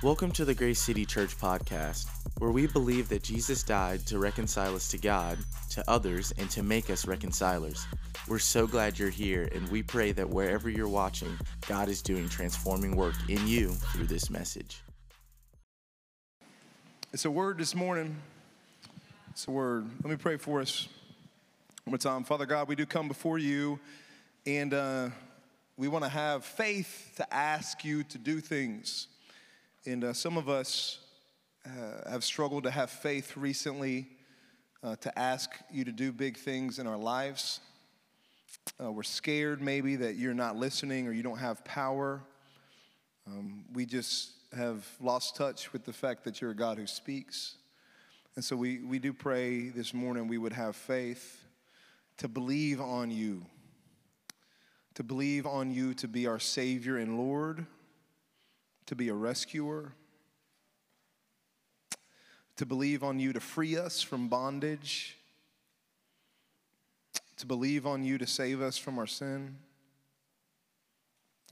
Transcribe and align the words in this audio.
Welcome 0.00 0.30
to 0.32 0.44
the 0.44 0.54
Grace 0.54 0.80
City 0.80 1.04
Church 1.04 1.36
podcast, 1.36 2.06
where 2.38 2.52
we 2.52 2.68
believe 2.68 3.08
that 3.08 3.24
Jesus 3.24 3.64
died 3.64 4.06
to 4.06 4.20
reconcile 4.20 4.76
us 4.76 4.86
to 4.92 4.98
God, 4.98 5.38
to 5.70 5.82
others, 5.90 6.32
and 6.38 6.48
to 6.50 6.62
make 6.62 6.88
us 6.88 7.04
reconcilers. 7.04 7.84
We're 8.28 8.38
so 8.38 8.68
glad 8.68 8.96
you're 8.96 9.10
here, 9.10 9.48
and 9.52 9.68
we 9.70 9.82
pray 9.82 10.12
that 10.12 10.30
wherever 10.30 10.70
you're 10.70 10.86
watching, 10.86 11.36
God 11.66 11.88
is 11.88 12.00
doing 12.00 12.28
transforming 12.28 12.94
work 12.94 13.16
in 13.28 13.44
you 13.48 13.70
through 13.70 14.06
this 14.06 14.30
message. 14.30 14.84
It's 17.12 17.24
a 17.24 17.30
word 17.32 17.58
this 17.58 17.74
morning. 17.74 18.18
It's 19.32 19.48
a 19.48 19.50
word. 19.50 19.84
Let 20.04 20.10
me 20.10 20.16
pray 20.16 20.36
for 20.36 20.60
us 20.60 20.86
one 21.82 21.90
more 21.90 21.98
time. 21.98 22.22
Father 22.22 22.46
God, 22.46 22.68
we 22.68 22.76
do 22.76 22.86
come 22.86 23.08
before 23.08 23.38
you, 23.38 23.80
and 24.46 24.72
uh, 24.72 25.08
we 25.76 25.88
want 25.88 26.04
to 26.04 26.08
have 26.08 26.44
faith 26.44 27.14
to 27.16 27.34
ask 27.34 27.84
you 27.84 28.04
to 28.04 28.16
do 28.16 28.38
things. 28.38 29.08
And 29.86 30.04
uh, 30.04 30.12
some 30.12 30.36
of 30.36 30.48
us 30.48 30.98
uh, 31.64 32.10
have 32.10 32.24
struggled 32.24 32.64
to 32.64 32.70
have 32.70 32.90
faith 32.90 33.36
recently 33.36 34.08
uh, 34.82 34.96
to 34.96 35.18
ask 35.18 35.50
you 35.70 35.84
to 35.84 35.92
do 35.92 36.12
big 36.12 36.36
things 36.36 36.78
in 36.78 36.86
our 36.86 36.96
lives. 36.96 37.60
Uh, 38.82 38.90
we're 38.90 39.02
scared 39.02 39.62
maybe 39.62 39.96
that 39.96 40.16
you're 40.16 40.34
not 40.34 40.56
listening 40.56 41.06
or 41.06 41.12
you 41.12 41.22
don't 41.22 41.38
have 41.38 41.64
power. 41.64 42.20
Um, 43.26 43.64
we 43.72 43.86
just 43.86 44.32
have 44.56 44.86
lost 45.00 45.36
touch 45.36 45.72
with 45.72 45.84
the 45.84 45.92
fact 45.92 46.24
that 46.24 46.40
you're 46.40 46.50
a 46.50 46.56
God 46.56 46.76
who 46.76 46.86
speaks. 46.86 47.54
And 48.34 48.44
so 48.44 48.56
we, 48.56 48.80
we 48.80 48.98
do 48.98 49.12
pray 49.12 49.68
this 49.68 49.94
morning 49.94 50.26
we 50.26 50.38
would 50.38 50.52
have 50.52 50.74
faith 50.74 51.44
to 52.18 52.28
believe 52.28 52.80
on 52.80 53.10
you, 53.10 53.44
to 54.94 55.04
believe 55.04 55.46
on 55.46 55.70
you 55.70 55.94
to 55.94 56.08
be 56.08 56.26
our 56.26 56.40
Savior 56.40 56.96
and 56.96 57.16
Lord, 57.16 57.64
to 58.88 58.96
be 58.96 59.10
a 59.10 59.14
rescuer, 59.14 59.92
to 62.56 62.64
believe 62.64 63.04
on 63.04 63.20
you 63.20 63.34
to 63.34 63.40
free 63.40 63.76
us 63.76 64.00
from 64.00 64.28
bondage, 64.28 65.18
to 67.36 67.44
believe 67.44 67.86
on 67.86 68.02
you 68.02 68.16
to 68.16 68.26
save 68.26 68.62
us 68.62 68.78
from 68.78 68.98
our 68.98 69.06
sin. 69.06 69.56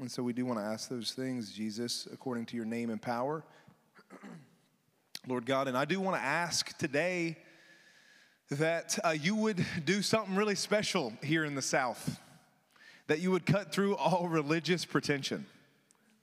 And 0.00 0.10
so 0.10 0.22
we 0.22 0.32
do 0.32 0.46
want 0.46 0.58
to 0.58 0.64
ask 0.64 0.88
those 0.88 1.12
things, 1.12 1.52
Jesus, 1.52 2.08
according 2.10 2.46
to 2.46 2.56
your 2.56 2.64
name 2.64 2.88
and 2.88 3.02
power. 3.02 3.44
Lord 5.28 5.44
God, 5.44 5.68
and 5.68 5.76
I 5.76 5.84
do 5.84 6.00
want 6.00 6.16
to 6.16 6.22
ask 6.22 6.74
today 6.78 7.36
that 8.50 8.98
uh, 9.04 9.10
you 9.10 9.36
would 9.36 9.62
do 9.84 10.00
something 10.00 10.36
really 10.36 10.54
special 10.54 11.12
here 11.22 11.44
in 11.44 11.54
the 11.54 11.62
South, 11.62 12.18
that 13.08 13.20
you 13.20 13.30
would 13.30 13.44
cut 13.44 13.72
through 13.72 13.94
all 13.96 14.26
religious 14.30 14.86
pretension 14.86 15.44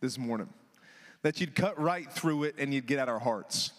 this 0.02 0.17
morning, 0.17 0.50
that 1.24 1.42
you'd 1.42 1.56
cut 1.56 1.80
right 1.80 2.10
through 2.12 2.44
it 2.44 2.56
and 2.60 2.74
you'd 2.74 2.86
get 2.86 3.00
at 3.00 3.10
our 3.10 3.20
hearts. 3.20 3.72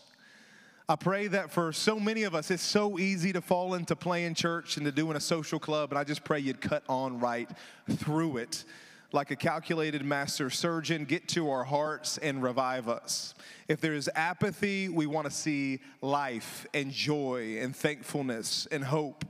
I 0.89 0.97
pray 0.97 1.29
that 1.29 1.51
for 1.51 1.73
so 1.73 1.99
many 1.99 2.25
of 2.25 2.35
us, 2.35 2.51
it's 2.51 2.63
so 2.63 2.99
easy 2.99 3.33
to 3.33 3.41
fall 3.41 3.73
into 3.75 3.97
playing 3.97 4.35
church 4.35 4.77
and 4.77 4.85
to 4.85 4.93
doing 4.93 5.17
a 5.17 5.21
social 5.21 5.59
club, 5.59 5.91
and 5.91 5.99
I 5.99 6.05
just 6.05 6.25
pray 6.25 6.41
you'd 6.41 6.61
cut 6.61 6.83
on 6.89 7.21
right 7.21 7.49
through 7.89 8.39
it 8.39 8.65
like 9.15 9.31
a 9.31 9.37
calculated 9.37 10.05
master 10.05 10.51
surgeon, 10.51 11.05
get 11.05 11.29
to 11.29 11.49
our 11.49 11.63
hearts 11.63 12.19
and 12.19 12.43
revive 12.43 12.89
us. 12.89 13.35
If 13.69 13.81
there 13.81 13.95
is 13.95 14.11
apathy, 14.15 14.89
we 14.89 15.07
want 15.07 15.27
to 15.27 15.31
see 15.31 15.81
life 16.03 16.67
and 16.75 16.91
joy 16.91 17.59
and 17.61 17.75
thankfulness 17.75 18.67
and 18.73 18.83
hope. 18.83 19.25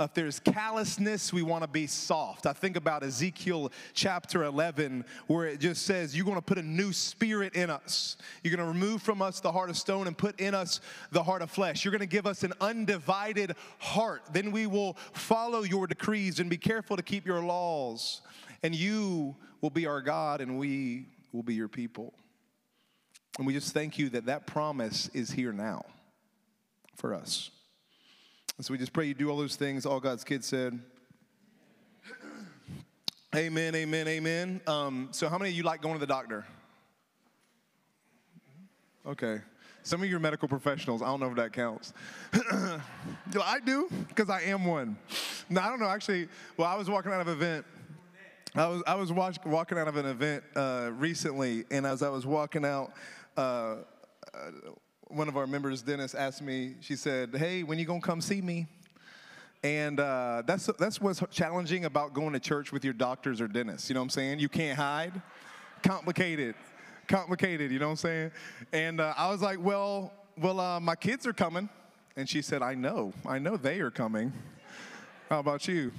Uh, 0.00 0.04
if 0.04 0.14
there's 0.14 0.40
callousness, 0.40 1.34
we 1.34 1.42
want 1.42 1.62
to 1.62 1.68
be 1.68 1.86
soft. 1.86 2.46
I 2.46 2.54
think 2.54 2.76
about 2.76 3.02
Ezekiel 3.02 3.70
chapter 3.92 4.44
11, 4.44 5.04
where 5.26 5.46
it 5.46 5.60
just 5.60 5.84
says, 5.84 6.16
You're 6.16 6.24
going 6.24 6.38
to 6.38 6.42
put 6.42 6.56
a 6.56 6.62
new 6.62 6.94
spirit 6.94 7.54
in 7.54 7.68
us. 7.68 8.16
You're 8.42 8.56
going 8.56 8.66
to 8.66 8.72
remove 8.72 9.02
from 9.02 9.20
us 9.20 9.40
the 9.40 9.52
heart 9.52 9.68
of 9.68 9.76
stone 9.76 10.06
and 10.06 10.16
put 10.16 10.40
in 10.40 10.54
us 10.54 10.80
the 11.10 11.22
heart 11.22 11.42
of 11.42 11.50
flesh. 11.50 11.84
You're 11.84 11.92
going 11.92 12.00
to 12.00 12.06
give 12.06 12.26
us 12.26 12.42
an 12.42 12.54
undivided 12.60 13.54
heart. 13.78 14.22
Then 14.32 14.50
we 14.50 14.66
will 14.66 14.94
follow 15.12 15.62
your 15.62 15.86
decrees 15.86 16.40
and 16.40 16.48
be 16.48 16.56
careful 16.56 16.96
to 16.96 17.02
keep 17.02 17.26
your 17.26 17.42
laws. 17.42 18.22
And 18.62 18.74
you 18.74 19.36
will 19.60 19.70
be 19.70 19.86
our 19.86 20.00
God, 20.00 20.40
and 20.40 20.58
we 20.58 21.08
will 21.32 21.42
be 21.42 21.54
your 21.54 21.68
people. 21.68 22.14
And 23.36 23.46
we 23.46 23.52
just 23.52 23.74
thank 23.74 23.98
you 23.98 24.08
that 24.10 24.24
that 24.26 24.46
promise 24.46 25.10
is 25.12 25.30
here 25.30 25.52
now 25.52 25.84
for 26.96 27.14
us. 27.14 27.50
And 28.62 28.66
so 28.68 28.74
we 28.74 28.78
just 28.78 28.92
pray 28.92 29.06
you 29.06 29.14
do 29.14 29.28
all 29.28 29.36
those 29.36 29.56
things. 29.56 29.84
All 29.84 29.98
God's 29.98 30.22
kids 30.22 30.46
said, 30.46 30.78
Amen, 33.34 33.74
amen, 33.74 34.06
amen. 34.06 34.60
Um, 34.68 35.08
so, 35.10 35.28
how 35.28 35.36
many 35.36 35.50
of 35.50 35.56
you 35.56 35.64
like 35.64 35.82
going 35.82 35.94
to 35.94 35.98
the 35.98 36.06
doctor? 36.06 36.46
Okay. 39.04 39.40
Some 39.82 40.00
of 40.00 40.08
you 40.08 40.14
are 40.14 40.20
medical 40.20 40.46
professionals. 40.46 41.02
I 41.02 41.06
don't 41.06 41.18
know 41.18 41.30
if 41.30 41.34
that 41.34 41.52
counts. 41.52 41.92
I 42.32 43.58
do, 43.64 43.88
because 44.06 44.30
I 44.30 44.42
am 44.42 44.64
one. 44.64 44.96
No, 45.50 45.60
I 45.60 45.68
don't 45.68 45.80
know. 45.80 45.88
Actually, 45.88 46.28
well, 46.56 46.68
I 46.68 46.76
was 46.76 46.88
walking 46.88 47.10
out 47.10 47.20
of 47.20 47.26
an 47.26 47.32
event. 47.32 47.66
I 48.54 48.68
was, 48.68 48.82
I 48.86 48.94
was 48.94 49.10
watch, 49.10 49.38
walking 49.44 49.76
out 49.76 49.88
of 49.88 49.96
an 49.96 50.06
event 50.06 50.44
uh, 50.54 50.92
recently, 50.96 51.64
and 51.72 51.84
as 51.84 52.00
I 52.00 52.10
was 52.10 52.26
walking 52.26 52.64
out, 52.64 52.92
uh, 53.36 53.40
uh, 53.40 54.50
one 55.12 55.28
of 55.28 55.36
our 55.36 55.46
members, 55.46 55.82
Dennis, 55.82 56.14
asked 56.14 56.42
me, 56.42 56.74
she 56.80 56.96
said, 56.96 57.34
Hey, 57.34 57.62
when 57.62 57.78
you 57.78 57.84
gonna 57.84 58.00
come 58.00 58.20
see 58.20 58.40
me? 58.40 58.66
And 59.62 60.00
uh, 60.00 60.42
that's, 60.44 60.66
that's 60.78 61.00
what's 61.00 61.22
challenging 61.30 61.84
about 61.84 62.14
going 62.14 62.32
to 62.32 62.40
church 62.40 62.72
with 62.72 62.84
your 62.84 62.94
doctors 62.94 63.40
or 63.40 63.46
dentists. 63.46 63.88
You 63.88 63.94
know 63.94 64.00
what 64.00 64.06
I'm 64.06 64.10
saying? 64.10 64.40
You 64.40 64.48
can't 64.48 64.76
hide. 64.76 65.22
Complicated. 65.82 66.56
Complicated, 67.06 67.70
you 67.70 67.78
know 67.78 67.86
what 67.86 67.92
I'm 67.92 67.96
saying? 67.96 68.30
And 68.72 69.00
uh, 69.00 69.14
I 69.16 69.30
was 69.30 69.42
like, 69.42 69.58
Well, 69.60 70.12
well, 70.38 70.58
uh, 70.58 70.80
my 70.80 70.96
kids 70.96 71.26
are 71.26 71.32
coming. 71.32 71.68
And 72.16 72.28
she 72.28 72.42
said, 72.42 72.62
I 72.62 72.74
know. 72.74 73.12
I 73.26 73.38
know 73.38 73.56
they 73.56 73.80
are 73.80 73.90
coming. 73.90 74.32
How 75.30 75.40
about 75.40 75.66
you? 75.66 75.92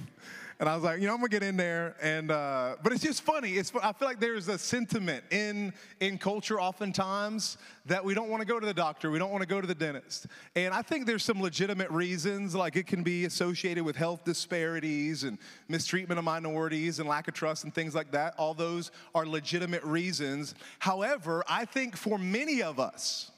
And 0.64 0.70
I 0.70 0.76
was 0.76 0.82
like, 0.82 0.98
you 0.98 1.06
know, 1.06 1.12
I'm 1.12 1.18
gonna 1.18 1.28
get 1.28 1.42
in 1.42 1.58
there, 1.58 1.94
and 2.00 2.30
uh, 2.30 2.76
but 2.82 2.90
it's 2.94 3.02
just 3.02 3.20
funny. 3.20 3.50
It's 3.50 3.70
I 3.82 3.92
feel 3.92 4.08
like 4.08 4.18
there's 4.18 4.48
a 4.48 4.56
sentiment 4.56 5.22
in 5.30 5.74
in 6.00 6.16
culture 6.16 6.58
oftentimes 6.58 7.58
that 7.84 8.02
we 8.02 8.14
don't 8.14 8.30
want 8.30 8.40
to 8.40 8.46
go 8.46 8.58
to 8.58 8.64
the 8.64 8.72
doctor, 8.72 9.10
we 9.10 9.18
don't 9.18 9.30
want 9.30 9.42
to 9.42 9.46
go 9.46 9.60
to 9.60 9.66
the 9.66 9.74
dentist, 9.74 10.26
and 10.56 10.72
I 10.72 10.80
think 10.80 11.04
there's 11.04 11.22
some 11.22 11.38
legitimate 11.38 11.90
reasons, 11.90 12.54
like 12.54 12.76
it 12.76 12.86
can 12.86 13.02
be 13.02 13.26
associated 13.26 13.84
with 13.84 13.94
health 13.94 14.24
disparities 14.24 15.24
and 15.24 15.36
mistreatment 15.68 16.18
of 16.18 16.24
minorities 16.24 16.98
and 16.98 17.06
lack 17.06 17.28
of 17.28 17.34
trust 17.34 17.64
and 17.64 17.74
things 17.74 17.94
like 17.94 18.12
that. 18.12 18.32
All 18.38 18.54
those 18.54 18.90
are 19.14 19.26
legitimate 19.26 19.84
reasons. 19.84 20.54
However, 20.78 21.44
I 21.46 21.66
think 21.66 21.94
for 21.94 22.16
many 22.16 22.62
of 22.62 22.80
us, 22.80 23.30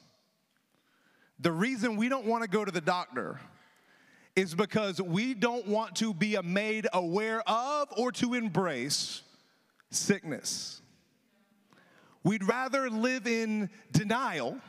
the 1.41 1.51
reason 1.51 1.97
we 1.97 2.07
don't 2.07 2.25
want 2.25 2.43
to 2.43 2.49
go 2.49 2.63
to 2.63 2.71
the 2.71 2.79
doctor 2.79 3.37
is 4.37 4.53
because 4.53 5.01
we 5.01 5.33
don't 5.33 5.67
want 5.67 5.95
to 5.95 6.13
be 6.13 6.37
made 6.43 6.87
aware 6.93 7.41
of 7.49 7.87
or 7.97 8.11
to 8.11 8.35
embrace 8.35 9.23
sickness. 9.89 10.79
We'd 12.23 12.43
rather 12.43 12.87
live 12.87 13.25
in 13.25 13.71
denial, 13.91 14.59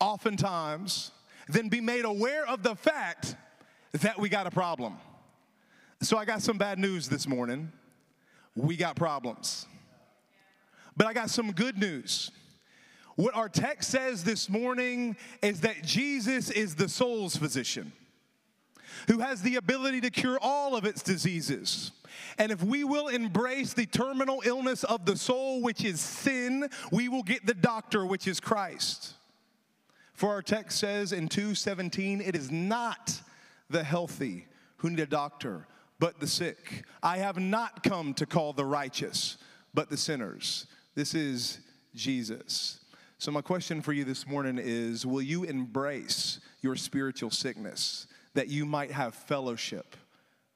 oftentimes, 0.00 1.12
than 1.48 1.68
be 1.68 1.80
made 1.80 2.04
aware 2.04 2.44
of 2.48 2.64
the 2.64 2.74
fact 2.74 3.36
that 3.92 4.18
we 4.18 4.28
got 4.28 4.48
a 4.48 4.50
problem. 4.50 4.96
So 6.02 6.18
I 6.18 6.24
got 6.24 6.42
some 6.42 6.58
bad 6.58 6.80
news 6.80 7.08
this 7.08 7.28
morning. 7.28 7.70
We 8.56 8.76
got 8.76 8.96
problems. 8.96 9.66
But 10.96 11.06
I 11.06 11.12
got 11.12 11.30
some 11.30 11.52
good 11.52 11.78
news. 11.78 12.32
What 13.14 13.36
our 13.36 13.48
text 13.48 13.88
says 13.88 14.24
this 14.24 14.48
morning 14.48 15.16
is 15.42 15.60
that 15.60 15.84
Jesus 15.84 16.50
is 16.50 16.74
the 16.74 16.88
soul's 16.88 17.36
physician 17.36 17.92
who 19.08 19.18
has 19.20 19.42
the 19.42 19.56
ability 19.56 20.00
to 20.02 20.10
cure 20.10 20.38
all 20.40 20.76
of 20.76 20.84
its 20.84 21.02
diseases. 21.02 21.92
And 22.38 22.52
if 22.52 22.62
we 22.62 22.84
will 22.84 23.08
embrace 23.08 23.72
the 23.72 23.86
terminal 23.86 24.42
illness 24.44 24.84
of 24.84 25.04
the 25.06 25.16
soul, 25.16 25.62
which 25.62 25.84
is 25.84 26.00
sin, 26.00 26.68
we 26.90 27.08
will 27.08 27.22
get 27.22 27.46
the 27.46 27.54
doctor, 27.54 28.04
which 28.04 28.26
is 28.26 28.40
Christ. 28.40 29.14
For 30.14 30.30
our 30.30 30.42
text 30.42 30.78
says 30.78 31.12
in 31.12 31.28
217, 31.28 32.20
it 32.20 32.34
is 32.34 32.50
not 32.50 33.20
the 33.68 33.84
healthy 33.84 34.46
who 34.78 34.90
need 34.90 35.00
a 35.00 35.06
doctor, 35.06 35.66
but 35.98 36.20
the 36.20 36.26
sick. 36.26 36.84
I 37.02 37.18
have 37.18 37.38
not 37.38 37.82
come 37.82 38.14
to 38.14 38.26
call 38.26 38.52
the 38.52 38.64
righteous, 38.64 39.36
but 39.74 39.90
the 39.90 39.96
sinners. 39.96 40.66
This 40.94 41.14
is 41.14 41.60
Jesus. 41.94 42.80
So, 43.18 43.30
my 43.30 43.40
question 43.40 43.80
for 43.80 43.92
you 43.92 44.04
this 44.04 44.26
morning 44.26 44.58
is 44.62 45.06
Will 45.06 45.22
you 45.22 45.44
embrace 45.44 46.40
your 46.60 46.76
spiritual 46.76 47.30
sickness? 47.30 48.06
That 48.36 48.48
you 48.48 48.66
might 48.66 48.90
have 48.90 49.14
fellowship 49.14 49.96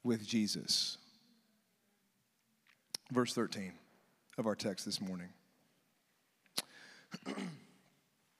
with 0.05 0.27
Jesus. 0.27 0.99
Verse 3.11 3.33
13 3.33 3.73
of 4.37 4.47
our 4.47 4.55
text 4.55 4.85
this 4.85 5.01
morning. 5.01 5.29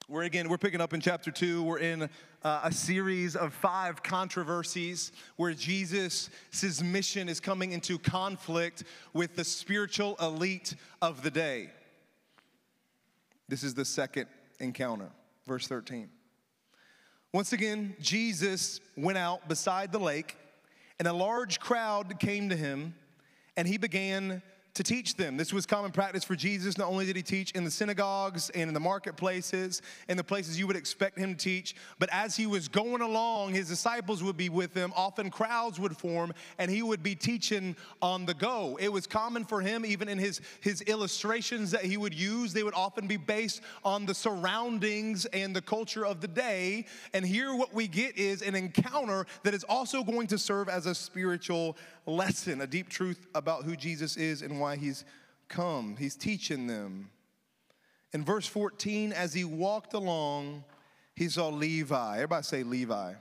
We're 0.07 0.23
again, 0.23 0.49
we're 0.49 0.57
picking 0.57 0.81
up 0.81 0.93
in 0.93 0.99
chapter 0.99 1.31
two. 1.31 1.63
We're 1.63 1.79
in 1.79 2.09
uh, 2.43 2.61
a 2.65 2.71
series 2.73 3.37
of 3.37 3.53
five 3.53 4.03
controversies 4.03 5.13
where 5.37 5.53
Jesus' 5.53 6.29
mission 6.83 7.29
is 7.29 7.39
coming 7.39 7.71
into 7.71 7.97
conflict 7.97 8.83
with 9.13 9.37
the 9.37 9.45
spiritual 9.45 10.17
elite 10.21 10.75
of 11.01 11.23
the 11.23 11.31
day. 11.31 11.69
This 13.47 13.63
is 13.63 13.73
the 13.73 13.85
second 13.85 14.27
encounter, 14.59 15.07
verse 15.47 15.65
13. 15.65 16.09
Once 17.33 17.53
again, 17.53 17.95
Jesus 18.01 18.81
went 18.97 19.17
out 19.17 19.47
beside 19.47 19.93
the 19.93 19.99
lake, 19.99 20.35
and 20.99 21.07
a 21.07 21.13
large 21.13 21.61
crowd 21.61 22.19
came 22.19 22.49
to 22.49 22.57
him, 22.57 22.93
and 23.55 23.65
he 23.65 23.77
began 23.77 24.41
to 24.73 24.83
teach 24.83 25.15
them. 25.15 25.37
This 25.37 25.51
was 25.51 25.65
common 25.65 25.91
practice 25.91 26.23
for 26.23 26.35
Jesus. 26.35 26.77
Not 26.77 26.87
only 26.87 27.05
did 27.05 27.15
he 27.15 27.21
teach 27.21 27.51
in 27.51 27.63
the 27.63 27.71
synagogues 27.71 28.49
and 28.51 28.69
in 28.69 28.73
the 28.73 28.79
marketplaces 28.79 29.81
and 30.07 30.17
the 30.17 30.23
places 30.23 30.57
you 30.57 30.67
would 30.67 30.75
expect 30.75 31.17
him 31.17 31.35
to 31.35 31.37
teach, 31.37 31.75
but 31.99 32.09
as 32.11 32.35
he 32.35 32.47
was 32.47 32.67
going 32.67 33.01
along, 33.01 33.53
his 33.53 33.67
disciples 33.67 34.23
would 34.23 34.37
be 34.37 34.49
with 34.49 34.73
him. 34.73 34.93
Often 34.95 35.31
crowds 35.31 35.79
would 35.79 35.97
form 35.97 36.33
and 36.57 36.71
he 36.71 36.81
would 36.81 37.03
be 37.03 37.15
teaching 37.15 37.75
on 38.01 38.25
the 38.25 38.33
go. 38.33 38.77
It 38.79 38.89
was 38.89 39.07
common 39.07 39.45
for 39.45 39.61
him, 39.61 39.85
even 39.85 40.07
in 40.07 40.17
his, 40.17 40.41
his 40.61 40.81
illustrations 40.83 41.71
that 41.71 41.83
he 41.83 41.97
would 41.97 42.13
use, 42.13 42.53
they 42.53 42.63
would 42.63 42.73
often 42.73 43.07
be 43.07 43.17
based 43.17 43.61
on 43.83 44.05
the 44.05 44.13
surroundings 44.13 45.25
and 45.25 45.55
the 45.55 45.61
culture 45.61 46.05
of 46.05 46.21
the 46.21 46.27
day. 46.27 46.85
And 47.13 47.25
here, 47.25 47.55
what 47.55 47.73
we 47.73 47.87
get 47.87 48.17
is 48.17 48.41
an 48.41 48.55
encounter 48.55 49.25
that 49.43 49.53
is 49.53 49.63
also 49.65 50.03
going 50.03 50.27
to 50.27 50.37
serve 50.37 50.69
as 50.69 50.85
a 50.85 50.95
spiritual 50.95 51.77
lesson, 52.05 52.61
a 52.61 52.67
deep 52.67 52.89
truth 52.89 53.27
about 53.35 53.63
who 53.63 53.75
Jesus 53.75 54.17
is 54.17 54.41
and 54.41 54.59
why 54.59 54.75
he's 54.75 55.05
come. 55.47 55.95
He's 55.97 56.15
teaching 56.15 56.67
them. 56.67 57.09
In 58.13 58.25
verse 58.25 58.47
14, 58.47 59.13
as 59.13 59.33
he 59.33 59.43
walked 59.43 59.93
along, 59.93 60.63
he 61.15 61.29
saw 61.29 61.49
Levi. 61.49 62.15
Everybody 62.15 62.43
say 62.43 62.63
Levi. 62.63 63.07
Levi. 63.07 63.15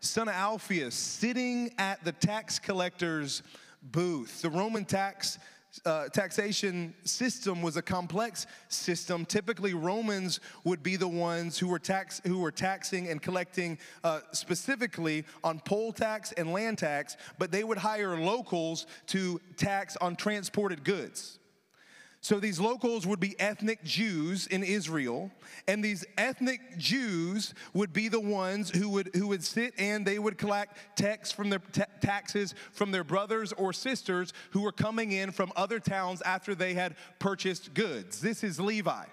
Son 0.00 0.28
of 0.28 0.34
Alphaeus, 0.34 0.94
sitting 0.94 1.72
at 1.78 2.02
the 2.04 2.12
tax 2.12 2.58
collector's 2.58 3.42
booth. 3.82 4.42
The 4.42 4.50
Roman 4.50 4.84
tax 4.84 5.38
uh, 5.84 6.08
taxation 6.08 6.94
system 7.04 7.62
was 7.62 7.76
a 7.76 7.82
complex 7.82 8.46
system. 8.68 9.24
Typically, 9.24 9.74
Romans 9.74 10.40
would 10.64 10.82
be 10.82 10.96
the 10.96 11.08
ones 11.08 11.58
who 11.58 11.68
were 11.68 11.78
tax 11.78 12.20
who 12.26 12.38
were 12.38 12.50
taxing 12.50 13.08
and 13.08 13.22
collecting 13.22 13.78
uh, 14.04 14.20
specifically 14.32 15.24
on 15.42 15.60
poll 15.60 15.92
tax 15.92 16.32
and 16.32 16.52
land 16.52 16.78
tax, 16.78 17.16
but 17.38 17.50
they 17.50 17.64
would 17.64 17.78
hire 17.78 18.16
locals 18.18 18.86
to 19.06 19.40
tax 19.56 19.96
on 19.96 20.16
transported 20.16 20.84
goods. 20.84 21.38
So 22.22 22.38
these 22.38 22.60
locals 22.60 23.04
would 23.04 23.18
be 23.18 23.38
ethnic 23.40 23.82
Jews 23.82 24.46
in 24.46 24.62
Israel, 24.62 25.32
and 25.66 25.84
these 25.84 26.04
ethnic 26.16 26.78
Jews 26.78 27.52
would 27.74 27.92
be 27.92 28.06
the 28.06 28.20
ones 28.20 28.70
who 28.70 28.88
would 28.90 29.10
who 29.12 29.26
would 29.26 29.42
sit 29.42 29.74
and 29.76 30.06
they 30.06 30.20
would 30.20 30.38
collect 30.38 30.78
tax 30.96 31.32
from 31.32 31.50
their 31.50 31.60
taxes 32.00 32.54
from 32.72 32.92
their 32.92 33.02
brothers 33.02 33.52
or 33.52 33.72
sisters 33.72 34.32
who 34.52 34.62
were 34.62 34.70
coming 34.70 35.10
in 35.10 35.32
from 35.32 35.52
other 35.56 35.80
towns 35.80 36.22
after 36.22 36.54
they 36.54 36.74
had 36.74 36.94
purchased 37.18 37.74
goods. 37.74 38.20
This 38.20 38.44
is 38.44 38.60
Levi. 38.60 39.04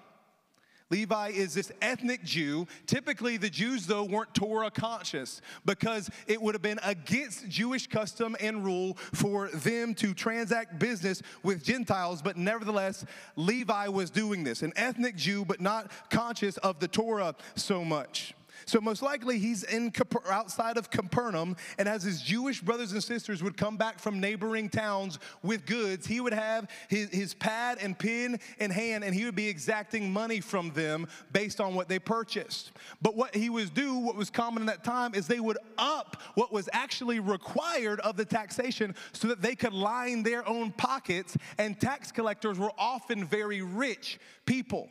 Levi 0.90 1.28
is 1.28 1.54
this 1.54 1.70
ethnic 1.80 2.24
Jew. 2.24 2.66
Typically, 2.86 3.36
the 3.36 3.50
Jews, 3.50 3.86
though, 3.86 4.04
weren't 4.04 4.34
Torah 4.34 4.70
conscious 4.70 5.40
because 5.64 6.10
it 6.26 6.40
would 6.42 6.54
have 6.54 6.62
been 6.62 6.80
against 6.82 7.48
Jewish 7.48 7.86
custom 7.86 8.36
and 8.40 8.64
rule 8.64 8.94
for 9.12 9.48
them 9.48 9.94
to 9.94 10.12
transact 10.14 10.78
business 10.78 11.22
with 11.42 11.64
Gentiles, 11.64 12.22
but 12.22 12.36
nevertheless, 12.36 13.04
Levi 13.36 13.88
was 13.88 14.10
doing 14.10 14.44
this. 14.44 14.62
An 14.62 14.72
ethnic 14.76 15.16
Jew, 15.16 15.44
but 15.44 15.60
not 15.60 15.90
conscious 16.10 16.56
of 16.58 16.80
the 16.80 16.88
Torah 16.88 17.34
so 17.54 17.84
much. 17.84 18.34
So 18.66 18.80
most 18.80 19.02
likely 19.02 19.38
he's 19.38 19.64
in 19.64 19.92
outside 20.28 20.76
of 20.76 20.90
Capernaum, 20.90 21.56
and 21.78 21.88
as 21.88 22.02
his 22.02 22.22
Jewish 22.22 22.60
brothers 22.60 22.92
and 22.92 23.02
sisters 23.02 23.42
would 23.42 23.56
come 23.56 23.76
back 23.76 23.98
from 23.98 24.20
neighboring 24.20 24.68
towns 24.68 25.18
with 25.42 25.66
goods, 25.66 26.06
he 26.06 26.20
would 26.20 26.32
have 26.32 26.68
his, 26.88 27.08
his 27.10 27.34
pad 27.34 27.78
and 27.80 27.98
pen 27.98 28.38
in 28.58 28.70
hand, 28.70 29.04
and 29.04 29.14
he 29.14 29.24
would 29.24 29.34
be 29.34 29.48
exacting 29.48 30.12
money 30.12 30.40
from 30.40 30.70
them 30.70 31.06
based 31.32 31.60
on 31.60 31.74
what 31.74 31.88
they 31.88 31.98
purchased. 31.98 32.72
But 33.02 33.16
what 33.16 33.34
he 33.34 33.50
was 33.50 33.70
do, 33.70 33.94
what 33.94 34.16
was 34.16 34.30
common 34.30 34.62
in 34.62 34.66
that 34.66 34.84
time, 34.84 35.14
is 35.14 35.26
they 35.26 35.40
would 35.40 35.58
up 35.78 36.20
what 36.34 36.52
was 36.52 36.68
actually 36.72 37.20
required 37.20 38.00
of 38.00 38.16
the 38.16 38.24
taxation 38.24 38.94
so 39.12 39.28
that 39.28 39.42
they 39.42 39.54
could 39.54 39.72
line 39.72 40.22
their 40.22 40.46
own 40.48 40.72
pockets, 40.72 41.36
and 41.58 41.80
tax 41.80 42.12
collectors 42.12 42.58
were 42.58 42.72
often 42.78 43.24
very 43.24 43.62
rich 43.62 44.18
people. 44.46 44.88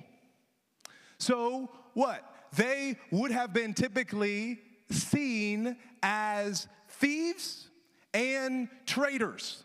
So 1.18 1.69
what? 1.94 2.25
They 2.56 2.98
would 3.12 3.31
have 3.31 3.54
been 3.54 3.74
typically 3.74 4.60
seen 4.90 5.78
as 6.01 6.68
thieves 6.88 7.69
and 8.13 8.68
traitors 8.86 9.63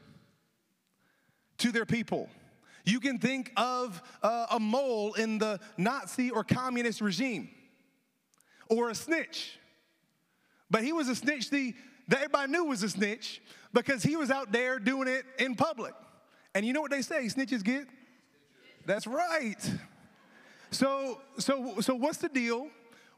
to 1.58 1.72
their 1.72 1.86
people. 1.86 2.28
You 2.84 3.00
can 3.00 3.18
think 3.18 3.50
of 3.56 4.02
uh, 4.22 4.46
a 4.50 4.60
mole 4.60 5.14
in 5.14 5.38
the 5.38 5.58
Nazi 5.78 6.30
or 6.30 6.44
communist 6.44 7.00
regime 7.00 7.48
or 8.68 8.90
a 8.90 8.94
snitch. 8.94 9.58
But 10.70 10.84
he 10.84 10.92
was 10.92 11.08
a 11.08 11.14
snitch 11.14 11.50
the, 11.50 11.74
that 12.08 12.16
everybody 12.16 12.52
knew 12.52 12.64
was 12.64 12.82
a 12.82 12.90
snitch 12.90 13.40
because 13.72 14.02
he 14.02 14.16
was 14.16 14.30
out 14.30 14.52
there 14.52 14.78
doing 14.78 15.08
it 15.08 15.24
in 15.38 15.54
public. 15.54 15.94
And 16.54 16.66
you 16.66 16.72
know 16.72 16.82
what 16.82 16.90
they 16.90 17.02
say 17.02 17.24
snitches 17.26 17.64
get? 17.64 17.86
That's 18.86 19.06
right. 19.06 19.58
So, 20.74 21.20
so, 21.38 21.80
so 21.80 21.94
what's 21.94 22.18
the 22.18 22.28
deal? 22.28 22.66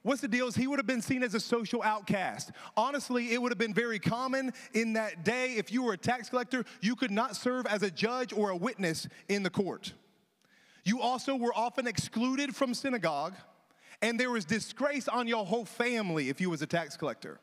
What's 0.02 0.20
the 0.20 0.28
deal 0.28 0.46
is 0.46 0.54
he 0.54 0.66
would 0.66 0.78
have 0.78 0.86
been 0.86 1.00
seen 1.00 1.22
as 1.22 1.34
a 1.34 1.40
social 1.40 1.82
outcast. 1.82 2.52
Honestly, 2.76 3.32
it 3.32 3.40
would 3.40 3.50
have 3.50 3.58
been 3.58 3.72
very 3.72 3.98
common 3.98 4.52
in 4.74 4.92
that 4.92 5.24
day. 5.24 5.54
If 5.54 5.72
you 5.72 5.82
were 5.82 5.94
a 5.94 5.98
tax 5.98 6.28
collector, 6.28 6.66
you 6.82 6.94
could 6.94 7.10
not 7.10 7.34
serve 7.34 7.64
as 7.66 7.82
a 7.82 7.90
judge 7.90 8.34
or 8.34 8.50
a 8.50 8.56
witness 8.56 9.08
in 9.30 9.42
the 9.42 9.48
court. 9.48 9.94
You 10.84 11.00
also 11.00 11.34
were 11.34 11.52
often 11.56 11.86
excluded 11.86 12.54
from 12.54 12.74
synagogue, 12.74 13.34
and 14.02 14.20
there 14.20 14.30
was 14.30 14.44
disgrace 14.44 15.08
on 15.08 15.26
your 15.26 15.46
whole 15.46 15.64
family 15.64 16.28
if 16.28 16.42
you 16.42 16.50
was 16.50 16.60
a 16.60 16.66
tax 16.66 16.94
collector. 16.94 17.40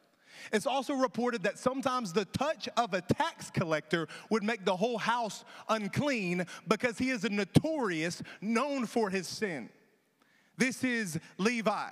It's 0.52 0.68
also 0.68 0.94
reported 0.94 1.42
that 1.44 1.58
sometimes 1.58 2.14
the 2.14 2.26
touch 2.26 2.70
of 2.78 2.94
a 2.94 3.02
tax 3.02 3.50
collector 3.50 4.08
would 4.30 4.44
make 4.44 4.64
the 4.64 4.76
whole 4.76 5.00
house 5.00 5.44
unclean 5.70 6.46
because 6.68 7.00
he 7.00 7.10
is 7.10 7.24
a 7.24 7.30
notorious, 7.30 8.22
known 8.42 8.86
for 8.86 9.10
his 9.10 9.28
sin. 9.28 9.70
This 10.64 10.82
is 10.86 11.20
Levi. 11.38 11.90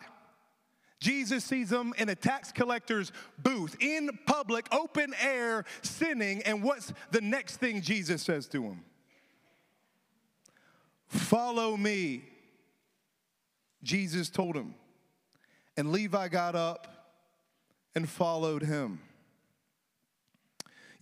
Jesus 1.01 1.43
sees 1.43 1.69
him 1.69 1.93
in 1.97 2.07
a 2.07 2.15
tax 2.15 2.53
collector's 2.53 3.11
booth, 3.37 3.75
in 3.81 4.09
public, 4.25 4.65
open 4.73 5.13
air, 5.21 5.65
sinning. 5.81 6.41
And 6.43 6.63
what's 6.63 6.93
the 7.11 7.19
next 7.19 7.57
thing 7.57 7.81
Jesus 7.81 8.21
says 8.21 8.47
to 8.47 8.63
him? 8.63 8.85
Follow 11.09 11.75
me. 11.75 12.23
Jesus 13.83 14.29
told 14.29 14.55
him. 14.55 14.73
And 15.75 15.91
Levi 15.91 16.29
got 16.29 16.55
up 16.55 16.87
and 17.93 18.07
followed 18.07 18.63
him. 18.63 19.01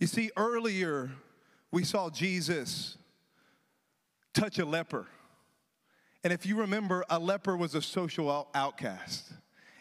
You 0.00 0.08
see, 0.08 0.32
earlier 0.36 1.12
we 1.70 1.84
saw 1.84 2.10
Jesus 2.10 2.98
touch 4.34 4.58
a 4.58 4.64
leper. 4.64 5.06
And 6.22 6.32
if 6.32 6.44
you 6.44 6.56
remember, 6.56 7.04
a 7.08 7.18
leper 7.18 7.56
was 7.56 7.74
a 7.74 7.82
social 7.82 8.48
outcast. 8.54 9.32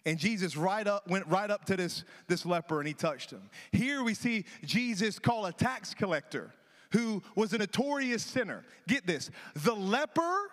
And 0.05 0.17
Jesus 0.17 0.55
right 0.55 0.87
up, 0.87 1.07
went 1.07 1.27
right 1.27 1.49
up 1.49 1.65
to 1.65 1.75
this, 1.75 2.03
this 2.27 2.45
leper 2.45 2.79
and 2.79 2.87
he 2.87 2.93
touched 2.93 3.31
him. 3.31 3.49
Here 3.71 4.03
we 4.03 4.13
see 4.13 4.45
Jesus 4.63 5.19
call 5.19 5.45
a 5.45 5.53
tax 5.53 5.93
collector 5.93 6.53
who 6.91 7.21
was 7.35 7.53
a 7.53 7.57
notorious 7.57 8.23
sinner. 8.23 8.63
Get 8.87 9.05
this 9.05 9.29
the 9.55 9.75
leper 9.75 10.49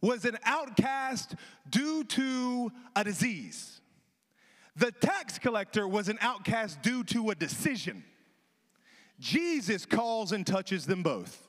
was 0.00 0.24
an 0.24 0.38
outcast 0.44 1.34
due 1.68 2.04
to 2.04 2.72
a 2.96 3.04
disease, 3.04 3.80
the 4.76 4.92
tax 4.92 5.38
collector 5.38 5.86
was 5.86 6.08
an 6.08 6.18
outcast 6.20 6.80
due 6.80 7.04
to 7.04 7.30
a 7.30 7.34
decision. 7.34 8.04
Jesus 9.18 9.84
calls 9.84 10.32
and 10.32 10.46
touches 10.46 10.86
them 10.86 11.02
both. 11.02 11.46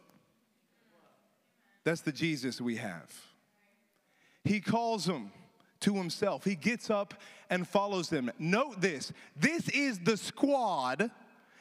That's 1.84 2.02
the 2.02 2.12
Jesus 2.12 2.62
we 2.62 2.78
have. 2.78 3.12
He 4.44 4.60
calls 4.60 5.06
them 5.06 5.32
to 5.82 5.96
himself. 5.96 6.44
He 6.44 6.56
gets 6.56 6.90
up 6.90 7.16
and 7.50 7.68
follows 7.68 8.10
them. 8.10 8.32
Note 8.40 8.82
this 8.82 9.12
this 9.36 9.68
is 9.70 10.00
the 10.00 10.18
squad 10.18 11.12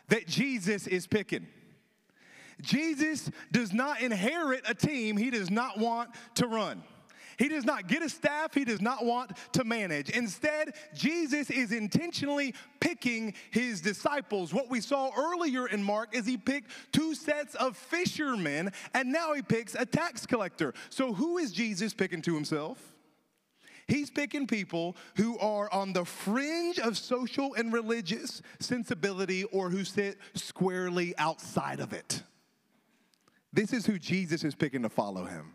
that 0.08 0.26
Jesus 0.26 0.86
is 0.86 1.06
picking. 1.06 1.46
Jesus 2.60 3.30
does 3.50 3.72
not 3.72 4.02
inherit 4.02 4.62
a 4.68 4.74
team 4.74 5.16
he 5.16 5.30
does 5.30 5.50
not 5.50 5.78
want 5.78 6.10
to 6.34 6.46
run. 6.46 6.82
He 7.40 7.48
does 7.48 7.64
not 7.64 7.88
get 7.88 8.02
a 8.02 8.10
staff 8.10 8.52
he 8.52 8.66
does 8.66 8.82
not 8.82 9.02
want 9.02 9.30
to 9.54 9.64
manage. 9.64 10.10
Instead, 10.10 10.74
Jesus 10.92 11.48
is 11.48 11.72
intentionally 11.72 12.54
picking 12.80 13.32
his 13.50 13.80
disciples. 13.80 14.52
What 14.52 14.68
we 14.68 14.82
saw 14.82 15.10
earlier 15.16 15.66
in 15.66 15.82
Mark 15.82 16.14
is 16.14 16.26
he 16.26 16.36
picked 16.36 16.70
two 16.92 17.14
sets 17.14 17.54
of 17.54 17.78
fishermen, 17.78 18.70
and 18.92 19.10
now 19.10 19.32
he 19.32 19.40
picks 19.40 19.74
a 19.74 19.86
tax 19.86 20.26
collector. 20.26 20.74
So, 20.90 21.14
who 21.14 21.38
is 21.38 21.50
Jesus 21.50 21.94
picking 21.94 22.20
to 22.22 22.34
himself? 22.34 22.78
He's 23.88 24.10
picking 24.10 24.46
people 24.46 24.94
who 25.16 25.38
are 25.38 25.72
on 25.72 25.94
the 25.94 26.04
fringe 26.04 26.78
of 26.78 26.98
social 26.98 27.54
and 27.54 27.72
religious 27.72 28.42
sensibility 28.58 29.44
or 29.44 29.70
who 29.70 29.84
sit 29.84 30.18
squarely 30.34 31.16
outside 31.16 31.80
of 31.80 31.94
it. 31.94 32.22
This 33.50 33.72
is 33.72 33.86
who 33.86 33.98
Jesus 33.98 34.44
is 34.44 34.54
picking 34.54 34.82
to 34.82 34.90
follow 34.90 35.24
him. 35.24 35.54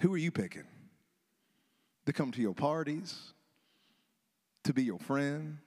Who 0.00 0.12
are 0.12 0.18
you 0.18 0.30
picking? 0.30 0.64
To 2.06 2.12
come 2.12 2.32
to 2.32 2.40
your 2.40 2.54
parties, 2.54 3.32
to 4.64 4.72
be 4.72 4.84
your 4.84 4.98
friend, 4.98 5.58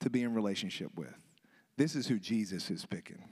to 0.00 0.10
be 0.10 0.22
in 0.22 0.34
relationship 0.34 0.90
with. 0.96 1.14
This 1.76 1.94
is 1.94 2.06
who 2.06 2.18
Jesus 2.18 2.70
is 2.70 2.86
picking. 2.86 3.22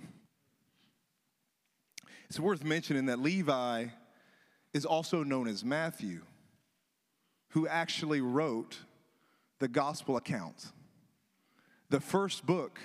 It's 2.28 2.40
worth 2.40 2.64
mentioning 2.64 3.06
that 3.06 3.20
Levi 3.20 3.86
is 4.72 4.84
also 4.84 5.22
known 5.22 5.48
as 5.48 5.64
Matthew, 5.64 6.22
who 7.50 7.66
actually 7.68 8.20
wrote 8.20 8.78
the 9.58 9.68
gospel 9.68 10.16
account, 10.16 10.72
the 11.88 12.00
first 12.00 12.44
book 12.44 12.80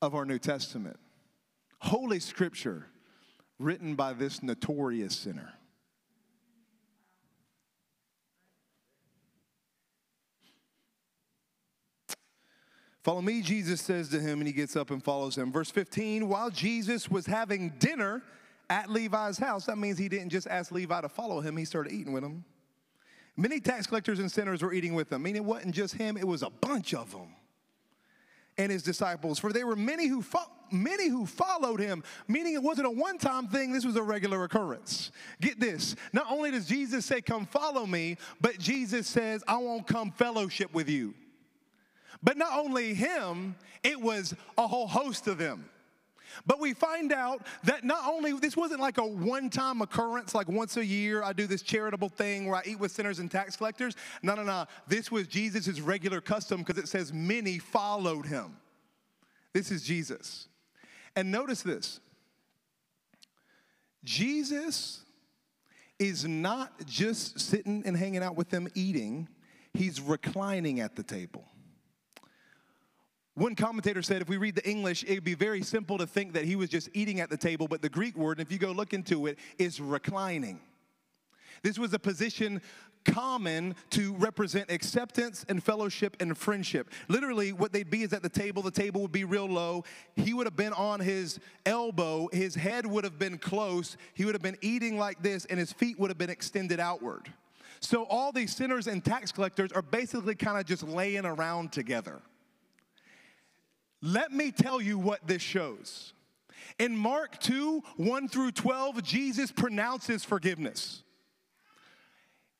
of 0.00 0.14
our 0.14 0.24
New 0.24 0.38
Testament. 0.38 0.98
Holy 1.80 2.20
scripture 2.20 2.86
written 3.58 3.94
by 3.94 4.12
this 4.12 4.42
notorious 4.42 5.16
sinner. 5.16 5.54
Follow 13.04 13.20
me, 13.20 13.42
Jesus 13.42 13.82
says 13.82 14.08
to 14.08 14.18
him, 14.18 14.40
and 14.40 14.46
he 14.46 14.52
gets 14.54 14.76
up 14.76 14.90
and 14.90 15.04
follows 15.04 15.36
him. 15.36 15.52
Verse 15.52 15.70
15 15.70 16.26
While 16.26 16.50
Jesus 16.50 17.10
was 17.10 17.26
having 17.26 17.68
dinner 17.78 18.22
at 18.70 18.88
Levi's 18.88 19.36
house, 19.36 19.66
that 19.66 19.76
means 19.76 19.98
he 19.98 20.08
didn't 20.08 20.30
just 20.30 20.46
ask 20.46 20.72
Levi 20.72 21.02
to 21.02 21.08
follow 21.10 21.40
him, 21.42 21.54
he 21.58 21.66
started 21.66 21.92
eating 21.92 22.14
with 22.14 22.24
him. 22.24 22.44
Many 23.36 23.60
tax 23.60 23.86
collectors 23.86 24.20
and 24.20 24.32
sinners 24.32 24.62
were 24.62 24.72
eating 24.72 24.94
with 24.94 25.12
him. 25.12 25.20
I 25.20 25.24
mean, 25.24 25.36
it 25.36 25.44
wasn't 25.44 25.74
just 25.74 25.94
him, 25.94 26.16
it 26.16 26.26
was 26.26 26.42
a 26.42 26.48
bunch 26.48 26.94
of 26.94 27.10
them 27.12 27.28
and 28.56 28.72
his 28.72 28.82
disciples. 28.82 29.38
For 29.38 29.52
there 29.52 29.66
were 29.66 29.76
many 29.76 30.06
who, 30.06 30.22
fo- 30.22 30.50
many 30.70 31.08
who 31.08 31.26
followed 31.26 31.80
him, 31.80 32.02
meaning 32.26 32.54
it 32.54 32.62
wasn't 32.62 32.86
a 32.86 32.90
one 32.90 33.18
time 33.18 33.48
thing, 33.48 33.70
this 33.70 33.84
was 33.84 33.96
a 33.96 34.02
regular 34.02 34.44
occurrence. 34.44 35.10
Get 35.42 35.60
this 35.60 35.94
not 36.14 36.26
only 36.30 36.52
does 36.52 36.66
Jesus 36.66 37.04
say, 37.04 37.20
Come 37.20 37.44
follow 37.44 37.84
me, 37.84 38.16
but 38.40 38.58
Jesus 38.58 39.06
says, 39.06 39.44
I 39.46 39.58
won't 39.58 39.86
come 39.86 40.10
fellowship 40.10 40.72
with 40.72 40.88
you. 40.88 41.12
But 42.24 42.38
not 42.38 42.58
only 42.58 42.94
him, 42.94 43.54
it 43.82 44.00
was 44.00 44.34
a 44.56 44.66
whole 44.66 44.88
host 44.88 45.28
of 45.28 45.38
them. 45.38 45.68
But 46.46 46.58
we 46.58 46.72
find 46.72 47.12
out 47.12 47.46
that 47.62 47.84
not 47.84 48.08
only, 48.08 48.32
this 48.32 48.56
wasn't 48.56 48.80
like 48.80 48.98
a 48.98 49.06
one 49.06 49.50
time 49.50 49.82
occurrence, 49.82 50.34
like 50.34 50.48
once 50.48 50.76
a 50.76 50.84
year 50.84 51.22
I 51.22 51.32
do 51.32 51.46
this 51.46 51.62
charitable 51.62 52.08
thing 52.08 52.46
where 52.46 52.56
I 52.56 52.62
eat 52.64 52.80
with 52.80 52.90
sinners 52.90 53.20
and 53.20 53.30
tax 53.30 53.56
collectors. 53.56 53.94
No, 54.22 54.34
no, 54.34 54.42
no. 54.42 54.66
This 54.88 55.12
was 55.12 55.28
Jesus' 55.28 55.80
regular 55.80 56.20
custom 56.20 56.62
because 56.62 56.82
it 56.82 56.88
says 56.88 57.12
many 57.12 57.58
followed 57.58 58.26
him. 58.26 58.56
This 59.52 59.70
is 59.70 59.84
Jesus. 59.84 60.48
And 61.14 61.30
notice 61.30 61.62
this 61.62 62.00
Jesus 64.02 65.02
is 66.00 66.24
not 66.24 66.86
just 66.86 67.38
sitting 67.38 67.82
and 67.86 67.96
hanging 67.96 68.22
out 68.22 68.34
with 68.34 68.50
them 68.50 68.66
eating, 68.74 69.28
he's 69.72 70.00
reclining 70.00 70.80
at 70.80 70.96
the 70.96 71.04
table. 71.04 71.44
One 73.34 73.56
commentator 73.56 74.00
said 74.00 74.22
if 74.22 74.28
we 74.28 74.36
read 74.36 74.54
the 74.54 74.68
English, 74.68 75.02
it 75.04 75.14
would 75.14 75.24
be 75.24 75.34
very 75.34 75.62
simple 75.62 75.98
to 75.98 76.06
think 76.06 76.34
that 76.34 76.44
he 76.44 76.54
was 76.54 76.68
just 76.68 76.88
eating 76.92 77.20
at 77.20 77.30
the 77.30 77.36
table, 77.36 77.66
but 77.66 77.82
the 77.82 77.88
Greek 77.88 78.16
word, 78.16 78.38
if 78.38 78.52
you 78.52 78.58
go 78.58 78.70
look 78.70 78.92
into 78.92 79.26
it, 79.26 79.38
is 79.58 79.80
reclining. 79.80 80.60
This 81.62 81.78
was 81.78 81.92
a 81.94 81.98
position 81.98 82.60
common 83.04 83.74
to 83.90 84.14
represent 84.16 84.70
acceptance 84.70 85.44
and 85.48 85.62
fellowship 85.62 86.16
and 86.20 86.36
friendship. 86.38 86.90
Literally, 87.08 87.52
what 87.52 87.72
they'd 87.72 87.90
be 87.90 88.02
is 88.02 88.12
at 88.12 88.22
the 88.22 88.28
table, 88.28 88.62
the 88.62 88.70
table 88.70 89.02
would 89.02 89.12
be 89.12 89.24
real 89.24 89.46
low. 89.46 89.84
He 90.16 90.32
would 90.32 90.46
have 90.46 90.56
been 90.56 90.72
on 90.72 91.00
his 91.00 91.38
elbow, 91.66 92.28
his 92.32 92.54
head 92.54 92.86
would 92.86 93.04
have 93.04 93.18
been 93.18 93.38
close, 93.38 93.96
he 94.14 94.24
would 94.24 94.34
have 94.34 94.42
been 94.42 94.58
eating 94.60 94.96
like 94.98 95.22
this, 95.22 95.44
and 95.46 95.58
his 95.58 95.72
feet 95.72 95.98
would 95.98 96.10
have 96.10 96.18
been 96.18 96.30
extended 96.30 96.80
outward. 96.80 97.32
So, 97.80 98.04
all 98.04 98.32
these 98.32 98.54
sinners 98.54 98.86
and 98.86 99.04
tax 99.04 99.32
collectors 99.32 99.72
are 99.72 99.82
basically 99.82 100.34
kind 100.34 100.58
of 100.58 100.64
just 100.64 100.82
laying 100.82 101.26
around 101.26 101.72
together. 101.72 102.22
Let 104.04 104.32
me 104.32 104.52
tell 104.52 104.82
you 104.82 104.98
what 104.98 105.26
this 105.26 105.40
shows. 105.40 106.12
In 106.78 106.94
Mark 106.94 107.40
2 107.40 107.82
1 107.96 108.28
through 108.28 108.52
12, 108.52 109.02
Jesus 109.02 109.50
pronounces 109.50 110.22
forgiveness. 110.22 111.02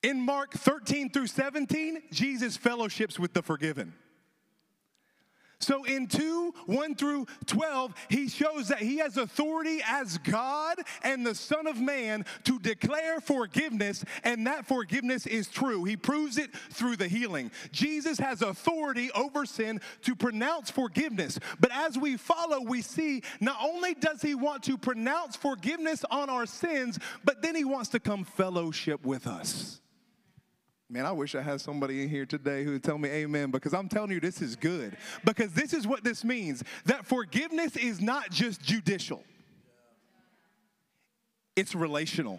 In 0.02 0.22
Mark 0.22 0.52
13 0.54 1.10
through 1.10 1.26
17, 1.26 2.04
Jesus 2.10 2.56
fellowships 2.56 3.18
with 3.18 3.34
the 3.34 3.42
forgiven. 3.42 3.92
So 5.64 5.85
in 5.85 6.06
2, 6.06 6.52
1 6.66 6.94
through 6.94 7.26
12, 7.47 7.94
he 8.11 8.28
shows 8.28 8.68
that 8.68 8.80
he 8.80 8.99
has 8.99 9.16
authority 9.16 9.80
as 9.87 10.18
God 10.18 10.76
and 11.02 11.26
the 11.26 11.35
Son 11.35 11.66
of 11.66 11.80
Man 11.80 12.26
to 12.44 12.59
declare 12.59 13.18
forgiveness, 13.21 14.04
and 14.25 14.47
that 14.47 14.66
forgiveness 14.66 15.26
is 15.26 15.49
true. 15.49 15.85
He 15.85 15.97
proves 15.97 16.37
it 16.37 16.54
through 16.71 16.97
the 16.97 17.09
healing. 17.09 17.50
Jesus 17.73 18.18
has 18.18 18.42
authority 18.42 19.11
over 19.12 19.47
sin 19.47 19.80
to 20.02 20.14
pronounce 20.14 20.71
forgiveness. 20.71 21.38
But 21.59 21.73
as 21.73 21.97
we 21.97 22.18
follow, 22.18 22.61
we 22.61 22.83
see 22.83 23.23
not 23.40 23.56
only 23.62 23.94
does 23.94 24.21
he 24.21 24.35
want 24.35 24.64
to 24.64 24.76
pronounce 24.76 25.35
forgiveness 25.35 26.04
on 26.11 26.28
our 26.28 26.44
sins, 26.44 26.99
but 27.25 27.40
then 27.40 27.56
he 27.56 27.64
wants 27.64 27.88
to 27.90 28.00
come 28.00 28.25
fellowship 28.25 29.06
with 29.06 29.26
us. 29.26 29.80
Man, 30.94 31.06
I 31.06 31.10
wish 31.10 31.34
I 31.34 31.42
had 31.42 31.60
somebody 31.60 32.04
in 32.04 32.08
here 32.08 32.24
today 32.24 32.62
who 32.62 32.70
would 32.70 32.84
tell 32.84 32.98
me 32.98 33.08
amen 33.08 33.50
because 33.50 33.74
I'm 33.74 33.88
telling 33.88 34.12
you 34.12 34.20
this 34.20 34.40
is 34.40 34.54
good. 34.54 34.96
Because 35.24 35.52
this 35.52 35.72
is 35.72 35.88
what 35.88 36.04
this 36.04 36.22
means 36.22 36.62
that 36.84 37.04
forgiveness 37.04 37.74
is 37.74 38.00
not 38.00 38.30
just 38.30 38.62
judicial, 38.62 39.24
it's 41.56 41.74
relational. 41.74 42.38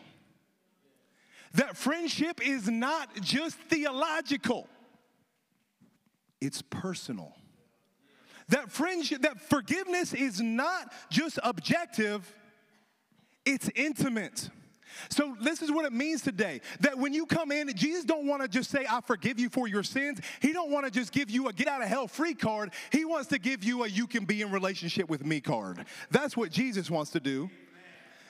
That 1.56 1.76
friendship 1.76 2.40
is 2.48 2.70
not 2.70 3.10
just 3.20 3.58
theological, 3.58 4.70
it's 6.40 6.62
personal. 6.62 7.34
That 8.48 8.72
friendship, 8.72 9.24
that 9.24 9.42
forgiveness 9.42 10.14
is 10.14 10.40
not 10.40 10.94
just 11.10 11.40
objective, 11.44 12.34
it's 13.46 13.70
intimate. 13.76 14.50
So 15.10 15.36
this 15.42 15.62
is 15.62 15.72
what 15.72 15.86
it 15.86 15.94
means 15.94 16.22
today. 16.22 16.62
That 16.80 16.98
when 16.98 17.14
you 17.14 17.26
come 17.26 17.52
in, 17.52 17.74
Jesus 17.76 18.06
don't 18.06 18.28
want 18.28 18.42
to 18.42 18.48
just 18.48 18.70
say, 18.70 18.86
I 18.90 19.02
forgive 19.02 19.40
you 19.40 19.50
for 19.50 19.68
your 19.68 19.84
sins. 19.84 20.20
He 20.42 20.54
don't 20.54 20.72
want 20.72 20.86
to 20.86 20.92
just 20.92 21.12
give 21.12 21.30
you 21.30 21.48
a 21.48 21.54
get 21.54 21.68
out 21.68 21.82
of 21.82 21.88
hell 21.88 22.08
free 22.08 22.34
card. 22.34 22.72
He 22.92 23.06
wants 23.06 23.28
to 23.30 23.40
give 23.40 23.64
you 23.64 23.84
a 23.84 23.88
you 23.88 24.08
can 24.08 24.26
be 24.26 24.42
in 24.42 24.52
relationship 24.52 25.10
with 25.10 25.26
me 25.26 25.42
card. 25.42 25.86
That's 26.12 26.36
what 26.36 26.52
Jesus 26.52 26.90
wants 26.90 27.12
to 27.12 27.20
do. 27.20 27.50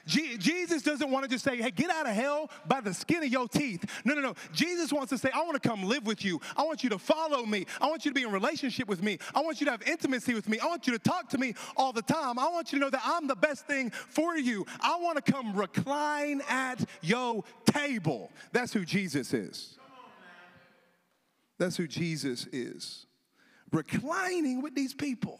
Jesus 0.05 0.83
doesn't 0.83 1.09
want 1.09 1.23
to 1.23 1.29
just 1.29 1.43
say, 1.43 1.57
hey, 1.57 1.71
get 1.71 1.89
out 1.89 2.07
of 2.07 2.13
hell 2.13 2.51
by 2.67 2.79
the 2.79 2.93
skin 2.93 3.23
of 3.23 3.29
your 3.29 3.47
teeth. 3.47 3.83
No, 4.05 4.13
no, 4.13 4.21
no. 4.21 4.33
Jesus 4.53 4.93
wants 4.93 5.09
to 5.09 5.17
say, 5.17 5.29
I 5.33 5.41
want 5.41 5.61
to 5.61 5.67
come 5.67 5.83
live 5.83 6.05
with 6.05 6.23
you. 6.23 6.39
I 6.55 6.63
want 6.63 6.83
you 6.83 6.89
to 6.91 6.99
follow 6.99 7.43
me. 7.45 7.65
I 7.81 7.87
want 7.87 8.05
you 8.05 8.11
to 8.11 8.15
be 8.15 8.21
in 8.21 8.31
relationship 8.31 8.87
with 8.87 9.01
me. 9.01 9.17
I 9.33 9.41
want 9.41 9.59
you 9.59 9.65
to 9.65 9.71
have 9.71 9.81
intimacy 9.83 10.35
with 10.35 10.47
me. 10.47 10.59
I 10.59 10.67
want 10.67 10.85
you 10.85 10.93
to 10.93 10.99
talk 10.99 11.29
to 11.29 11.39
me 11.39 11.55
all 11.75 11.91
the 11.91 12.03
time. 12.03 12.37
I 12.37 12.47
want 12.49 12.71
you 12.71 12.79
to 12.79 12.85
know 12.85 12.89
that 12.91 13.01
I'm 13.03 13.27
the 13.27 13.35
best 13.35 13.65
thing 13.65 13.89
for 13.89 14.37
you. 14.37 14.65
I 14.79 14.97
want 14.97 15.23
to 15.23 15.31
come 15.31 15.55
recline 15.55 16.41
at 16.49 16.85
your 17.01 17.43
table. 17.65 18.31
That's 18.51 18.73
who 18.73 18.85
Jesus 18.85 19.33
is. 19.33 19.79
That's 21.57 21.77
who 21.77 21.87
Jesus 21.87 22.45
is. 22.51 23.07
Reclining 23.71 24.61
with 24.61 24.75
these 24.75 24.93
people. 24.93 25.39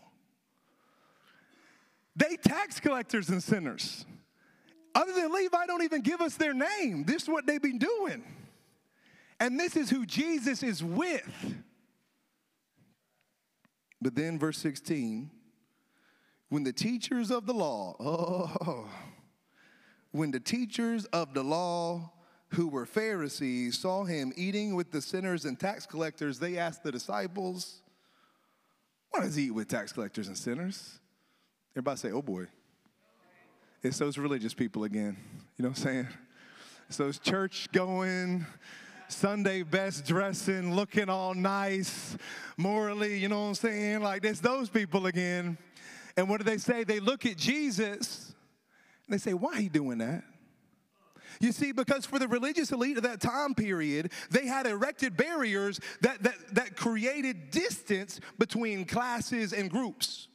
They 2.16 2.38
tax 2.38 2.80
collectors 2.80 3.30
and 3.30 3.44
sinners. 3.44 4.06
Other 4.96 5.12
than 5.12 5.32
Levi, 5.34 5.66
don't 5.66 5.84
even 5.84 6.02
give 6.02 6.22
us 6.22 6.36
their 6.36 6.54
name. 6.54 7.04
This 7.04 7.24
is 7.24 7.30
what 7.30 7.46
they've 7.46 7.62
been 7.62 7.78
doing. 7.78 8.24
And 9.42 9.60
this 9.60 9.76
is 9.76 9.90
who 9.90 10.06
Jesus 10.06 10.64
is 10.64 10.82
with. 10.82 11.56
But 14.02 14.16
then, 14.16 14.40
verse 14.40 14.58
16, 14.60 15.30
when 16.48 16.64
the 16.64 16.72
teachers 16.72 17.32
of 17.32 17.46
the 17.46 17.54
law, 17.54 17.96
oh, 18.00 18.88
when 20.12 20.32
the 20.32 20.40
teachers 20.40 21.04
of 21.06 21.34
the 21.34 21.44
law 21.44 22.14
who 22.50 22.70
were 22.70 22.86
Pharisees 22.86 23.78
saw 23.78 24.06
him 24.06 24.32
eating 24.38 24.76
with 24.76 24.92
the 24.92 25.02
sinners 25.02 25.44
and 25.44 25.60
tax 25.60 25.86
collectors, 25.86 26.40
they 26.40 26.58
asked 26.58 26.84
the 26.84 26.92
disciples, 26.92 27.82
Why 29.10 29.22
does 29.22 29.36
he 29.36 29.46
eat 29.46 29.52
with 29.52 29.68
tax 29.68 29.92
collectors 29.92 30.30
and 30.30 30.38
sinners? 30.38 31.00
Everybody 31.74 31.98
say, 31.98 32.12
Oh 32.12 32.22
boy. 32.22 32.46
It's 33.86 34.00
those 34.00 34.18
religious 34.18 34.56
people 34.56 34.84
again. 34.84 35.16
You 35.58 35.64
know 35.64 35.70
what 35.70 35.78
I'm 35.78 35.84
saying? 35.84 36.08
It's 36.88 36.98
those 36.98 37.20
church 37.20 37.70
going, 37.72 38.44
Sunday 39.10 39.62
best 39.62 40.08
dressing, 40.08 40.74
looking 40.74 41.08
all 41.08 41.36
nice, 41.36 42.18
morally, 42.58 43.20
you 43.20 43.28
know 43.28 43.42
what 43.42 43.48
I'm 43.50 43.56
saying? 43.56 44.02
Like, 44.02 44.26
it's 44.26 44.40
those 44.40 44.70
people 44.70 45.06
again. 45.06 45.60
And 46.18 46.28
what 46.28 46.40
do 46.40 46.46
they 46.46 46.58
say? 46.58 46.84
They 46.84 47.00
look 47.00 47.28
at 47.28 47.38
Jesus 47.38 48.34
and 49.06 49.14
they 49.14 49.20
say, 49.20 49.36
Why 49.36 49.62
he 49.62 49.70
doing 49.70 50.00
that? 50.00 50.24
You 51.40 51.52
see, 51.52 51.72
because 51.72 52.08
for 52.08 52.18
the 52.18 52.28
religious 52.28 52.72
elite 52.72 52.98
of 52.98 53.04
that 53.04 53.22
time 53.22 53.54
period, 53.54 54.12
they 54.32 54.48
had 54.48 54.66
erected 54.66 55.16
barriers 55.16 55.80
that, 56.02 56.24
that, 56.24 56.36
that 56.54 56.76
created 56.76 57.52
distance 57.52 58.20
between 58.40 58.86
classes 58.86 59.54
and 59.54 59.70
groups. 59.70 60.28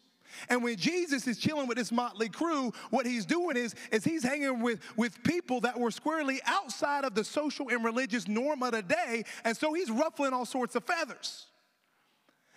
And 0.49 0.63
when 0.63 0.77
Jesus 0.77 1.27
is 1.27 1.39
chilling 1.39 1.67
with 1.67 1.77
this 1.77 1.93
motley 1.93 2.29
crew, 2.29 2.73
what 2.91 3.07
he's 3.07 3.27
doing 3.27 3.57
is, 3.57 3.75
is 3.93 4.05
he's 4.05 4.23
hanging 4.23 4.61
with, 4.61 4.81
with 4.97 5.23
people 5.23 5.61
that 5.61 5.79
were 5.79 5.91
squarely 5.91 6.41
outside 6.47 7.05
of 7.05 7.15
the 7.15 7.25
social 7.25 7.69
and 7.69 7.85
religious 7.85 8.27
norm 8.27 8.63
of 8.63 8.73
the 8.73 8.83
day. 8.83 9.25
And 9.45 9.57
so 9.57 9.73
he's 9.73 9.91
ruffling 9.91 10.33
all 10.33 10.47
sorts 10.47 10.75
of 10.77 10.85
feathers. 10.85 11.47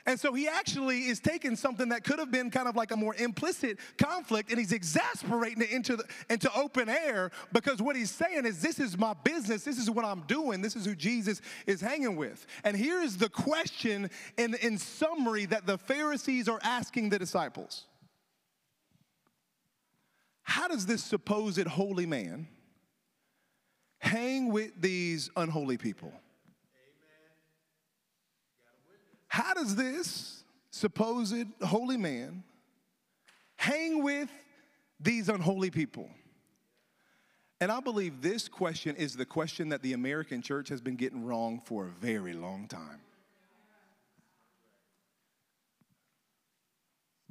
And 0.06 0.20
so 0.20 0.34
he 0.34 0.50
actually 0.50 1.08
is 1.08 1.22
taking 1.22 1.56
something 1.56 1.90
that 1.90 2.04
could 2.04 2.20
have 2.20 2.30
been 2.30 2.52
kind 2.52 2.68
of 2.68 2.76
like 2.76 2.92
a 2.92 2.98
more 2.98 3.16
implicit 3.16 3.78
conflict 3.98 4.50
and 4.50 4.60
he's 4.60 4.74
exasperating 4.74 5.62
it 5.62 5.72
into, 5.72 5.96
the, 5.96 6.04
into 6.30 6.54
open 6.54 6.90
air 6.90 7.32
because 7.54 7.82
what 7.82 7.96
he's 7.96 8.12
saying 8.12 8.46
is, 8.46 8.62
This 8.62 8.80
is 8.80 8.98
my 8.98 9.14
business. 9.24 9.64
This 9.64 9.78
is 9.78 9.90
what 9.90 10.04
I'm 10.04 10.22
doing. 10.22 10.62
This 10.62 10.76
is 10.76 10.86
who 10.86 10.94
Jesus 10.94 11.42
is 11.66 11.80
hanging 11.80 12.18
with. 12.18 12.46
And 12.66 12.76
here's 12.76 13.16
the 13.16 13.30
question 13.30 14.10
in, 14.38 14.56
in 14.56 14.78
summary 14.78 15.46
that 15.46 15.66
the 15.66 15.78
Pharisees 15.78 16.50
are 16.50 16.60
asking 16.64 17.10
the 17.10 17.20
disciples 17.20 17.86
How 20.42 20.68
does 20.68 20.86
this 20.86 21.02
supposed 21.02 21.66
holy 21.66 22.06
man 22.06 22.50
hang 24.00 24.52
with 24.52 24.82
these 24.82 25.30
unholy 25.38 25.78
people? 25.78 26.12
How 29.34 29.56
does 29.56 29.76
this 29.76 30.44
supposed 30.70 31.48
holy 31.64 31.98
man 31.98 32.44
hang 33.56 34.04
with 34.04 34.30
these 35.00 35.28
unholy 35.28 35.72
people? 35.72 36.08
And 37.60 37.72
I 37.72 37.80
believe 37.80 38.22
this 38.22 38.48
question 38.48 38.96
is 38.96 39.16
the 39.16 39.26
question 39.26 39.70
that 39.70 39.82
the 39.82 39.94
American 39.94 40.44
church 40.44 40.70
has 40.70 40.82
been 40.82 40.96
getting 40.96 41.26
wrong 41.26 41.60
for 41.66 41.88
a 41.88 41.90
very 41.90 42.34
long 42.34 42.68
time. 42.68 43.02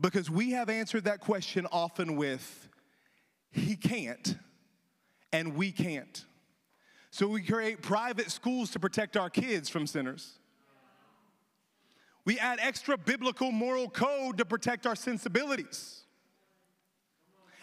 Because 0.00 0.28
we 0.28 0.50
have 0.50 0.68
answered 0.68 1.04
that 1.04 1.20
question 1.20 1.68
often 1.70 2.16
with, 2.16 2.68
he 3.52 3.76
can't, 3.76 4.36
and 5.32 5.54
we 5.54 5.70
can't. 5.70 6.24
So 7.12 7.28
we 7.28 7.42
create 7.42 7.80
private 7.80 8.32
schools 8.32 8.72
to 8.72 8.80
protect 8.80 9.16
our 9.16 9.30
kids 9.30 9.68
from 9.68 9.86
sinners. 9.86 10.40
We 12.24 12.38
add 12.38 12.58
extra 12.60 12.96
biblical 12.96 13.50
moral 13.50 13.88
code 13.88 14.38
to 14.38 14.44
protect 14.44 14.86
our 14.86 14.96
sensibilities. 14.96 16.02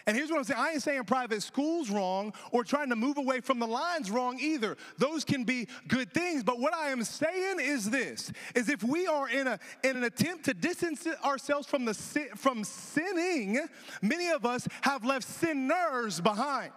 And 0.06 0.16
here's 0.16 0.30
what 0.30 0.38
I'm 0.38 0.44
saying 0.44 0.60
I 0.60 0.72
ain't 0.72 0.82
saying 0.82 1.04
private 1.04 1.42
school's 1.42 1.90
wrong 1.90 2.32
or 2.52 2.64
trying 2.64 2.88
to 2.88 2.96
move 2.96 3.18
away 3.18 3.40
from 3.40 3.58
the 3.58 3.66
lines 3.66 4.10
wrong 4.10 4.38
either. 4.40 4.76
Those 4.98 5.24
can 5.24 5.44
be 5.44 5.68
good 5.88 6.12
things. 6.12 6.42
But 6.42 6.58
what 6.58 6.74
I 6.74 6.88
am 6.88 7.04
saying 7.04 7.58
is 7.60 7.88
this 7.88 8.32
is 8.54 8.68
if 8.68 8.82
we 8.82 9.06
are 9.06 9.28
in, 9.28 9.46
a, 9.46 9.58
in 9.84 9.96
an 9.96 10.04
attempt 10.04 10.46
to 10.46 10.54
distance 10.54 11.06
ourselves 11.24 11.66
from, 11.66 11.84
the, 11.84 11.94
from 12.36 12.64
sinning, 12.64 13.60
many 14.02 14.30
of 14.30 14.44
us 14.44 14.66
have 14.82 15.04
left 15.04 15.28
sinners 15.28 16.20
behind. 16.20 16.72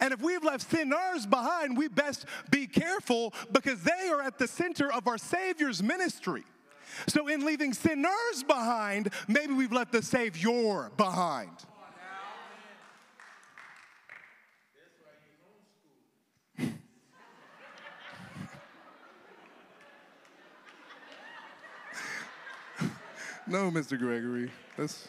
And 0.00 0.14
if 0.14 0.22
we've 0.22 0.44
left 0.44 0.70
sinners 0.70 1.26
behind, 1.26 1.76
we 1.76 1.88
best 1.88 2.26
be 2.50 2.66
careful 2.66 3.34
because 3.50 3.82
they 3.82 4.08
are 4.08 4.22
at 4.22 4.38
the 4.38 4.46
center 4.46 4.92
of 4.92 5.08
our 5.08 5.18
Savior's 5.18 5.82
ministry. 5.82 6.44
So, 7.06 7.28
in 7.28 7.44
leaving 7.44 7.72
sinners 7.72 8.42
behind, 8.46 9.10
maybe 9.28 9.52
we've 9.52 9.72
left 9.72 9.92
the 9.92 10.02
Savior 10.02 10.90
behind. 10.96 11.50
no, 23.46 23.70
Mr. 23.70 23.98
Gregory. 23.98 24.50
That's. 24.76 25.08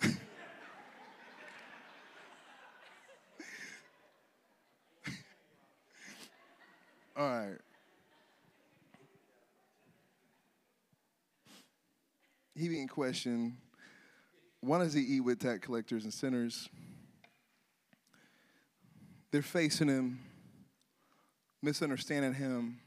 All 7.16 7.28
right. 7.28 7.65
He 12.56 12.68
being 12.68 12.88
questioned, 12.88 13.56
why 14.60 14.78
does 14.78 14.94
he 14.94 15.02
eat 15.02 15.20
with 15.20 15.40
tax 15.40 15.64
collectors 15.64 16.04
and 16.04 16.12
sinners? 16.12 16.68
They're 19.30 19.42
facing 19.42 19.88
him, 19.88 20.20
misunderstanding 21.62 22.34
him, 22.34 22.78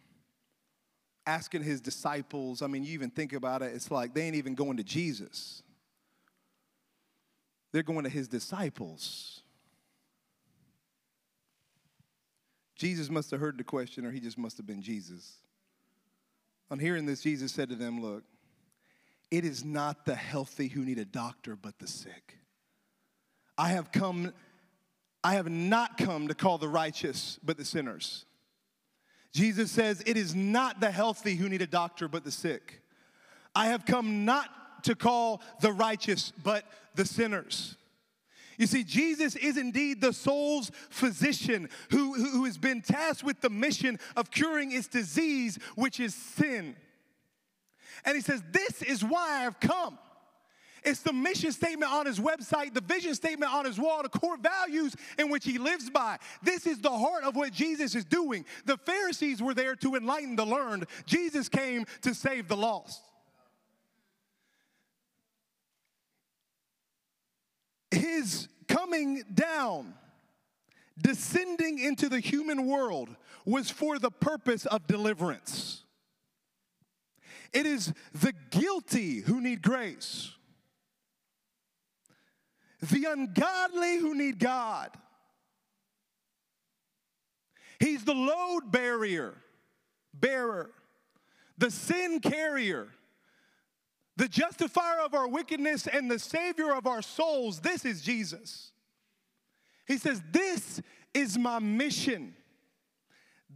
asking 1.25 1.63
his 1.63 1.79
disciples. 1.79 2.61
I 2.61 2.67
mean, 2.67 2.83
you 2.83 2.93
even 2.93 3.11
think 3.11 3.33
about 3.33 3.61
it, 3.61 3.73
it's 3.75 3.91
like 3.91 4.13
they 4.13 4.23
ain't 4.23 4.35
even 4.35 4.55
going 4.55 4.77
to 4.77 4.83
Jesus, 4.83 5.61
they're 7.71 7.83
going 7.83 8.03
to 8.03 8.09
his 8.09 8.27
disciples. 8.27 9.41
Jesus 12.75 13.09
must 13.09 13.29
have 13.31 13.41
heard 13.41 13.57
the 13.57 13.63
question, 13.63 14.05
or 14.05 14.11
he 14.11 14.21
just 14.21 14.37
must 14.37 14.55
have 14.55 14.65
been 14.65 14.81
Jesus. 14.81 15.33
On 16.71 16.79
hearing 16.79 17.05
this, 17.05 17.21
Jesus 17.21 17.51
said 17.51 17.67
to 17.67 17.75
them, 17.75 18.01
Look, 18.01 18.23
it 19.31 19.45
is 19.45 19.63
not 19.63 20.05
the 20.05 20.15
healthy 20.15 20.67
who 20.67 20.83
need 20.83 20.97
a 20.97 21.05
doctor, 21.05 21.55
but 21.55 21.77
the 21.79 21.87
sick. 21.87 22.37
I 23.57 23.69
have 23.69 23.91
come, 23.91 24.33
I 25.23 25.33
have 25.33 25.49
not 25.49 25.97
come 25.97 26.27
to 26.29 26.33
call 26.33 26.57
the 26.57 26.69
righteous, 26.69 27.39
but 27.43 27.57
the 27.57 27.65
sinners. 27.65 28.25
Jesus 29.33 29.69
says, 29.71 30.01
It 30.05 30.17
is 30.17 30.33
not 30.33 30.79
the 30.79 30.91
healthy 30.91 31.35
who 31.35 31.49
need 31.49 31.61
a 31.61 31.67
doctor, 31.67 32.07
but 32.07 32.23
the 32.23 32.31
sick. 32.31 32.81
I 33.55 33.67
have 33.67 33.85
come 33.85 34.25
not 34.25 34.83
to 34.83 34.95
call 34.95 35.41
the 35.61 35.71
righteous, 35.71 36.31
but 36.43 36.63
the 36.95 37.05
sinners. 37.05 37.75
You 38.57 38.67
see, 38.67 38.83
Jesus 38.83 39.35
is 39.35 39.57
indeed 39.57 40.01
the 40.01 40.11
soul's 40.11 40.71
physician 40.89 41.69
who, 41.91 42.13
who 42.13 42.43
has 42.43 42.57
been 42.57 42.81
tasked 42.81 43.23
with 43.23 43.39
the 43.39 43.49
mission 43.49 43.99
of 44.17 44.31
curing 44.31 44.73
its 44.73 44.87
disease, 44.87 45.57
which 45.75 45.99
is 45.99 46.13
sin. 46.13 46.75
And 48.05 48.15
he 48.15 48.21
says, 48.21 48.41
This 48.51 48.81
is 48.81 49.03
why 49.03 49.45
I've 49.45 49.59
come. 49.59 49.97
It's 50.83 51.01
the 51.01 51.13
mission 51.13 51.51
statement 51.51 51.91
on 51.91 52.05
his 52.05 52.19
website, 52.19 52.73
the 52.73 52.81
vision 52.81 53.13
statement 53.13 53.53
on 53.53 53.65
his 53.65 53.77
wall, 53.77 54.01
the 54.01 54.09
core 54.09 54.37
values 54.37 54.95
in 55.17 55.29
which 55.29 55.43
he 55.43 55.57
lives 55.57 55.89
by. 55.89 56.17
This 56.41 56.65
is 56.65 56.79
the 56.79 56.89
heart 56.89 57.23
of 57.23 57.35
what 57.35 57.51
Jesus 57.51 57.95
is 57.95 58.05
doing. 58.05 58.45
The 58.65 58.77
Pharisees 58.77 59.41
were 59.41 59.53
there 59.53 59.75
to 59.77 59.95
enlighten 59.95 60.35
the 60.35 60.45
learned, 60.45 60.85
Jesus 61.05 61.49
came 61.49 61.85
to 62.01 62.13
save 62.13 62.47
the 62.47 62.57
lost. 62.57 63.01
His 67.91 68.47
coming 68.67 69.23
down, 69.33 69.93
descending 71.01 71.79
into 71.79 72.07
the 72.07 72.19
human 72.19 72.67
world, 72.67 73.09
was 73.45 73.69
for 73.69 73.97
the 73.97 74.11
purpose 74.11 74.65
of 74.67 74.85
deliverance. 74.85 75.83
It 77.53 77.65
is 77.65 77.93
the 78.13 78.33
guilty 78.51 79.19
who 79.19 79.41
need 79.41 79.61
grace, 79.61 80.31
the 82.81 83.05
ungodly 83.05 83.97
who 83.97 84.15
need 84.15 84.39
God. 84.39 84.91
He's 87.79 88.03
the 88.03 88.13
load 88.13 88.71
barrier, 88.71 89.33
bearer, 90.13 90.71
the 91.57 91.71
sin 91.71 92.19
carrier, 92.19 92.89
the 94.17 94.27
justifier 94.27 94.99
of 94.99 95.13
our 95.13 95.27
wickedness, 95.27 95.87
and 95.87 96.11
the 96.11 96.19
savior 96.19 96.73
of 96.73 96.85
our 96.85 97.01
souls. 97.01 97.61
This 97.61 97.85
is 97.85 98.01
Jesus. 98.01 98.71
He 99.87 99.97
says, 99.97 100.21
This 100.31 100.81
is 101.13 101.37
my 101.37 101.59
mission. 101.59 102.35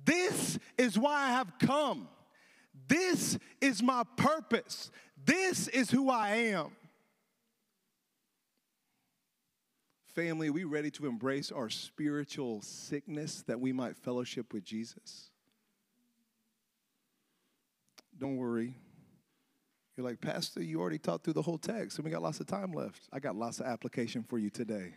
This 0.06 0.58
is 0.78 0.98
why 0.98 1.26
I 1.26 1.30
have 1.32 1.54
come. 1.60 2.08
This 2.94 3.40
is 3.60 3.82
my 3.82 4.04
purpose. 4.18 4.92
This 5.26 5.68
is 5.68 5.90
who 5.90 6.12
I 6.12 6.30
am. 6.36 6.68
Family, 10.14 10.52
we 10.52 10.64
ready 10.64 10.92
to 10.92 11.08
embrace 11.08 11.52
our 11.52 11.72
spiritual 11.72 12.62
sickness 12.62 13.44
that 13.48 13.60
we 13.60 13.74
might 13.74 13.98
fellowship 13.98 14.54
with 14.54 14.64
Jesus? 14.64 15.32
Don't 18.16 18.38
worry. 18.38 18.76
You're 19.98 20.06
like, 20.06 20.22
Pastor, 20.22 20.62
you 20.62 20.80
already 20.80 21.00
talked 21.00 21.24
through 21.24 21.34
the 21.34 21.42
whole 21.42 21.58
text, 21.58 21.98
and 21.98 22.06
we 22.06 22.12
got 22.12 22.22
lots 22.22 22.42
of 22.42 22.46
time 22.46 22.74
left. 22.74 23.10
I 23.12 23.20
got 23.20 23.36
lots 23.36 23.60
of 23.60 23.66
application 23.66 24.22
for 24.22 24.38
you 24.38 24.52
today. 24.52 24.94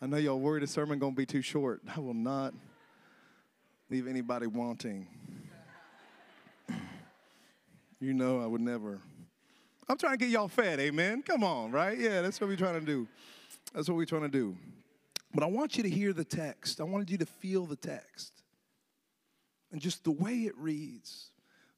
I 0.00 0.06
know 0.06 0.16
y'all 0.16 0.38
worried 0.38 0.62
the 0.62 0.68
sermon 0.68 1.00
gonna 1.00 1.12
be 1.12 1.26
too 1.26 1.42
short. 1.42 1.82
I 1.96 1.98
will 1.98 2.14
not 2.14 2.54
leave 3.90 4.06
anybody 4.06 4.46
wanting. 4.46 5.08
You 8.02 8.14
know 8.14 8.40
I 8.40 8.46
would 8.46 8.60
never. 8.60 9.00
I'm 9.88 9.96
trying 9.96 10.14
to 10.14 10.18
get 10.18 10.30
y'all 10.30 10.48
fed, 10.48 10.80
amen? 10.80 11.22
Come 11.22 11.44
on, 11.44 11.70
right? 11.70 11.96
Yeah, 11.96 12.20
that's 12.20 12.40
what 12.40 12.50
we're 12.50 12.56
trying 12.56 12.80
to 12.80 12.84
do. 12.84 13.06
That's 13.72 13.88
what 13.88 13.96
we're 13.96 14.06
trying 14.06 14.22
to 14.22 14.28
do. 14.28 14.56
But 15.32 15.44
I 15.44 15.46
want 15.46 15.76
you 15.76 15.84
to 15.84 15.88
hear 15.88 16.12
the 16.12 16.24
text. 16.24 16.80
I 16.80 16.84
wanted 16.84 17.10
you 17.10 17.18
to 17.18 17.26
feel 17.26 17.64
the 17.64 17.76
text. 17.76 18.42
And 19.70 19.80
just 19.80 20.02
the 20.02 20.10
way 20.10 20.38
it 20.38 20.58
reads, 20.58 21.30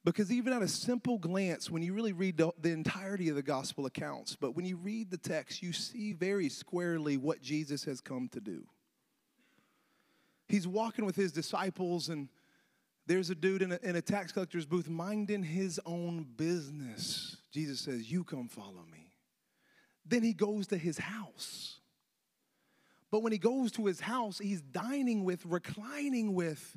Because 0.02 0.32
even 0.32 0.54
at 0.54 0.62
a 0.62 0.68
simple 0.68 1.18
glance, 1.18 1.70
when 1.70 1.82
you 1.82 1.92
really 1.92 2.14
read 2.14 2.38
the, 2.38 2.52
the, 2.58 2.70
entirety 2.70 3.28
of 3.28 3.36
the 3.36 3.42
gospel 3.42 3.84
accounts, 3.84 4.34
but 4.34 4.56
when 4.56 4.64
you 4.64 4.78
read 4.78 5.10
the 5.10 5.18
text, 5.18 5.62
you 5.62 5.74
see 5.74 6.14
very 6.14 6.48
squarely 6.48 7.18
what 7.18 7.42
Jesus 7.42 7.84
has 7.84 8.00
come 8.00 8.30
to 8.32 8.40
do. 8.40 8.64
He's 10.48 10.66
walking 10.66 11.04
with 11.04 11.16
his 11.16 11.32
disciples, 11.32 12.08
and 12.08 12.28
there's 13.06 13.30
a 13.30 13.34
dude 13.34 13.62
in 13.62 13.72
a, 13.72 13.78
in 13.82 13.96
a 13.96 14.02
tax 14.02 14.32
collector's 14.32 14.66
booth 14.66 14.88
minding 14.88 15.42
his 15.42 15.80
own 15.84 16.26
business. 16.36 17.36
Jesus 17.52 17.80
says, 17.80 18.10
You 18.10 18.24
come 18.24 18.48
follow 18.48 18.84
me. 18.90 19.10
Then 20.06 20.22
he 20.22 20.32
goes 20.32 20.66
to 20.68 20.76
his 20.76 20.98
house. 20.98 21.78
But 23.10 23.22
when 23.22 23.32
he 23.32 23.38
goes 23.38 23.70
to 23.72 23.86
his 23.86 24.00
house, 24.00 24.38
he's 24.38 24.60
dining 24.60 25.24
with, 25.24 25.44
reclining 25.46 26.34
with, 26.34 26.76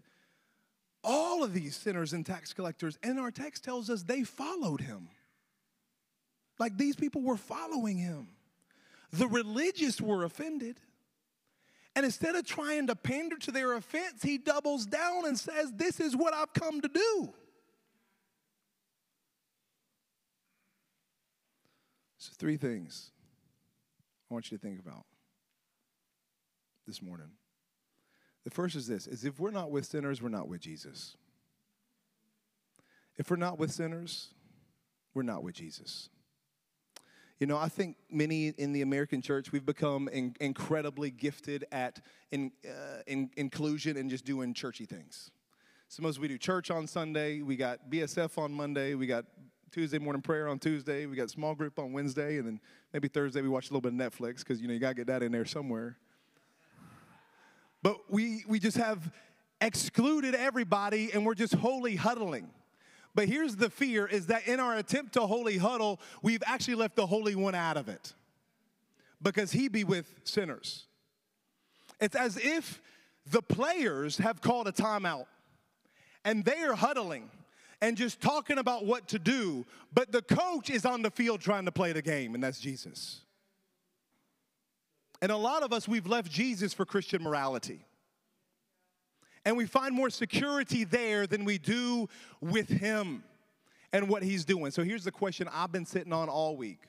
all 1.03 1.43
of 1.43 1.53
these 1.53 1.75
sinners 1.75 2.13
and 2.13 2.25
tax 2.25 2.53
collectors. 2.53 2.99
And 3.01 3.19
our 3.19 3.31
text 3.31 3.63
tells 3.63 3.89
us 3.89 4.03
they 4.03 4.23
followed 4.23 4.81
him. 4.81 5.07
Like 6.59 6.77
these 6.77 6.95
people 6.95 7.21
were 7.21 7.37
following 7.37 7.97
him. 7.97 8.27
The 9.13 9.27
religious 9.27 10.01
were 10.01 10.25
offended. 10.25 10.79
And 11.97 12.05
instead 12.05 12.35
of 12.35 12.45
trying 12.45 12.85
to 12.87 12.95
pander 12.95 13.37
to 13.37 13.51
their 13.51 13.73
offense, 13.73 14.21
he 14.21 14.37
doubles 14.37 14.85
down 14.85 15.25
and 15.25 15.35
says, 15.35 15.73
This 15.73 15.99
is 15.99 16.15
what 16.15 16.31
I've 16.31 16.53
come 16.53 16.79
to 16.79 16.87
do. 16.87 17.33
So, 22.19 22.33
three 22.37 22.55
things 22.55 23.09
I 24.29 24.35
want 24.35 24.51
you 24.51 24.59
to 24.59 24.61
think 24.63 24.79
about 24.79 25.05
this 26.85 27.01
morning. 27.01 27.31
The 28.43 28.51
first 28.51 28.75
is 28.75 28.85
this 28.85 29.07
is 29.07 29.25
if 29.25 29.39
we're 29.39 29.49
not 29.49 29.71
with 29.71 29.87
sinners, 29.87 30.21
we're 30.21 30.29
not 30.29 30.47
with 30.47 30.61
Jesus. 30.61 31.17
If 33.17 33.31
we're 33.31 33.37
not 33.37 33.57
with 33.57 33.71
sinners, 33.71 34.35
we're 35.15 35.23
not 35.23 35.41
with 35.41 35.55
Jesus. 35.55 36.09
You 37.39 37.45
know, 37.45 37.57
I 37.57 37.69
think 37.69 37.97
many 38.09 38.47
in 38.47 38.73
the 38.73 38.81
American 38.81 39.21
church, 39.21 39.51
we've 39.51 39.65
become 39.65 40.07
in, 40.07 40.35
incredibly 40.39 41.11
gifted 41.11 41.65
at 41.71 41.99
in, 42.31 42.51
uh, 42.67 43.01
in, 43.05 43.29
inclusion 43.37 43.95
and 43.95 44.09
just 44.09 44.25
doing 44.25 44.55
churchy 44.55 44.85
things. 44.85 45.29
Suppose 45.87 46.19
we 46.19 46.27
do 46.27 46.37
church 46.37 46.71
on 46.71 46.87
Sunday, 46.87 47.41
we 47.43 47.55
got 47.55 47.89
BSF 47.89 48.37
on 48.37 48.51
Monday, 48.51 48.95
we 48.95 49.05
got 49.05 49.25
Tuesday 49.71 49.99
morning 49.99 50.21
prayer 50.21 50.47
on 50.47 50.57
Tuesday, 50.57 51.05
we 51.05 51.15
got 51.15 51.29
small 51.29 51.53
group 51.53 51.77
on 51.77 51.93
Wednesday, 51.93 52.37
and 52.37 52.47
then 52.47 52.59
maybe 52.91 53.07
Thursday 53.07 53.41
we 53.41 53.49
watch 53.49 53.69
a 53.69 53.73
little 53.73 53.89
bit 53.89 53.93
of 53.93 54.11
Netflix 54.11 54.39
because, 54.39 54.59
you 54.59 54.67
know, 54.67 54.73
you 54.73 54.79
got 54.79 54.89
to 54.89 54.95
get 54.95 55.07
that 55.07 55.21
in 55.21 55.31
there 55.31 55.45
somewhere. 55.45 55.97
But 57.83 58.11
we, 58.11 58.43
we 58.47 58.59
just 58.59 58.77
have 58.77 59.11
excluded 59.61 60.33
everybody 60.33 61.11
and 61.13 61.25
we're 61.25 61.35
just 61.35 61.53
holy 61.53 61.95
huddling. 61.95 62.49
But 63.17 63.27
here's 63.27 63.55
the 63.55 63.71
fear 63.71 64.05
is 64.05 64.27
that 64.27 64.47
in 64.47 64.59
our 64.59 64.75
attempt 64.75 65.13
to 65.13 65.21
holy 65.21 65.57
huddle, 65.57 65.99
we've 66.21 66.43
actually 66.45 66.75
left 66.75 66.95
the 66.95 67.07
Holy 67.07 67.33
One 67.33 67.55
out 67.55 67.75
of 67.75 67.89
it 67.89 68.13
because 69.23 69.51
he 69.51 69.69
be 69.69 69.83
with 69.83 70.05
sinners. 70.23 70.85
It's 71.99 72.15
as 72.15 72.37
if 72.37 72.79
the 73.25 73.41
players 73.41 74.19
have 74.19 74.39
called 74.39 74.67
a 74.67 74.71
timeout 74.71 75.25
and 76.25 76.45
they 76.45 76.61
are 76.61 76.75
huddling 76.75 77.31
and 77.81 77.97
just 77.97 78.21
talking 78.21 78.59
about 78.59 78.85
what 78.85 79.07
to 79.07 79.17
do, 79.17 79.65
but 79.91 80.11
the 80.11 80.21
coach 80.21 80.69
is 80.69 80.85
on 80.85 81.01
the 81.01 81.09
field 81.09 81.41
trying 81.41 81.65
to 81.65 81.71
play 81.71 81.93
the 81.93 82.03
game, 82.03 82.35
and 82.35 82.43
that's 82.43 82.59
Jesus. 82.59 83.21
And 85.23 85.31
a 85.31 85.37
lot 85.37 85.63
of 85.63 85.73
us, 85.73 85.87
we've 85.87 86.05
left 86.05 86.31
Jesus 86.31 86.71
for 86.71 86.85
Christian 86.85 87.23
morality. 87.23 87.83
And 89.47 89.55
we 89.55 89.65
find 89.65 89.95
more 89.95 90.09
security 90.09 90.83
there 90.83 91.25
than 91.25 91.45
we 91.45 91.57
do 91.57 92.09
with 92.41 92.67
Him 92.67 93.23
and 93.93 94.09
what 94.09 94.21
He's 94.21 94.43
doing. 94.43 94.71
So 94.71 94.83
here's 94.83 95.05
the 95.05 95.11
question 95.11 95.47
I've 95.53 95.71
been 95.71 95.85
sitting 95.85 96.11
on 96.11 96.27
all 96.27 96.57
week. 96.57 96.81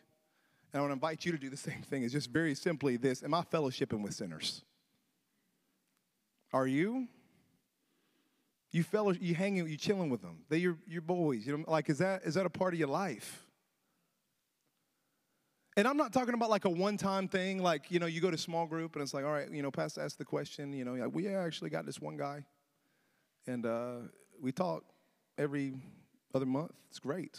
And 0.72 0.80
I 0.80 0.82
want 0.82 0.90
to 0.90 0.94
invite 0.94 1.24
you 1.24 1.30
to 1.30 1.38
do 1.38 1.50
the 1.50 1.56
same 1.56 1.82
thing. 1.82 2.02
It's 2.02 2.12
just 2.12 2.30
very 2.30 2.56
simply 2.56 2.96
this 2.96 3.22
Am 3.22 3.32
I 3.32 3.42
fellowshipping 3.42 4.02
with 4.02 4.12
sinners? 4.12 4.64
Are 6.52 6.66
you? 6.66 7.06
You 8.72 8.82
fellow, 8.82 9.12
you 9.12 9.36
hanging, 9.36 9.68
you 9.68 9.76
chilling 9.76 10.10
with 10.10 10.20
them. 10.20 10.38
They're 10.48 10.58
your, 10.58 10.78
your 10.88 11.02
boys. 11.02 11.46
You 11.46 11.58
know, 11.58 11.64
like 11.68 11.88
is 11.88 11.98
that 11.98 12.24
is 12.24 12.34
that 12.34 12.44
a 12.44 12.50
part 12.50 12.74
of 12.74 12.80
your 12.80 12.88
life? 12.88 13.46
And 15.78 15.86
I'm 15.86 15.96
not 15.96 16.12
talking 16.12 16.34
about 16.34 16.50
like 16.50 16.64
a 16.64 16.70
one 16.70 16.96
time 16.96 17.28
thing, 17.28 17.62
like, 17.62 17.92
you 17.92 18.00
know, 18.00 18.06
you 18.06 18.20
go 18.20 18.32
to 18.32 18.36
small 18.36 18.66
group 18.66 18.96
and 18.96 19.02
it's 19.02 19.14
like, 19.14 19.24
all 19.24 19.30
right, 19.30 19.48
you 19.48 19.62
know, 19.62 19.70
Pastor 19.70 20.00
asked 20.00 20.18
the 20.18 20.24
question, 20.24 20.72
you 20.72 20.84
know, 20.84 20.94
like, 20.94 21.14
we 21.14 21.28
actually 21.28 21.70
got 21.70 21.86
this 21.86 22.00
one 22.00 22.16
guy. 22.16 22.44
And 23.46 23.64
uh, 23.64 23.98
we 24.42 24.50
talk 24.50 24.82
every 25.38 25.74
other 26.34 26.46
month. 26.46 26.72
It's 26.88 26.98
great. 26.98 27.38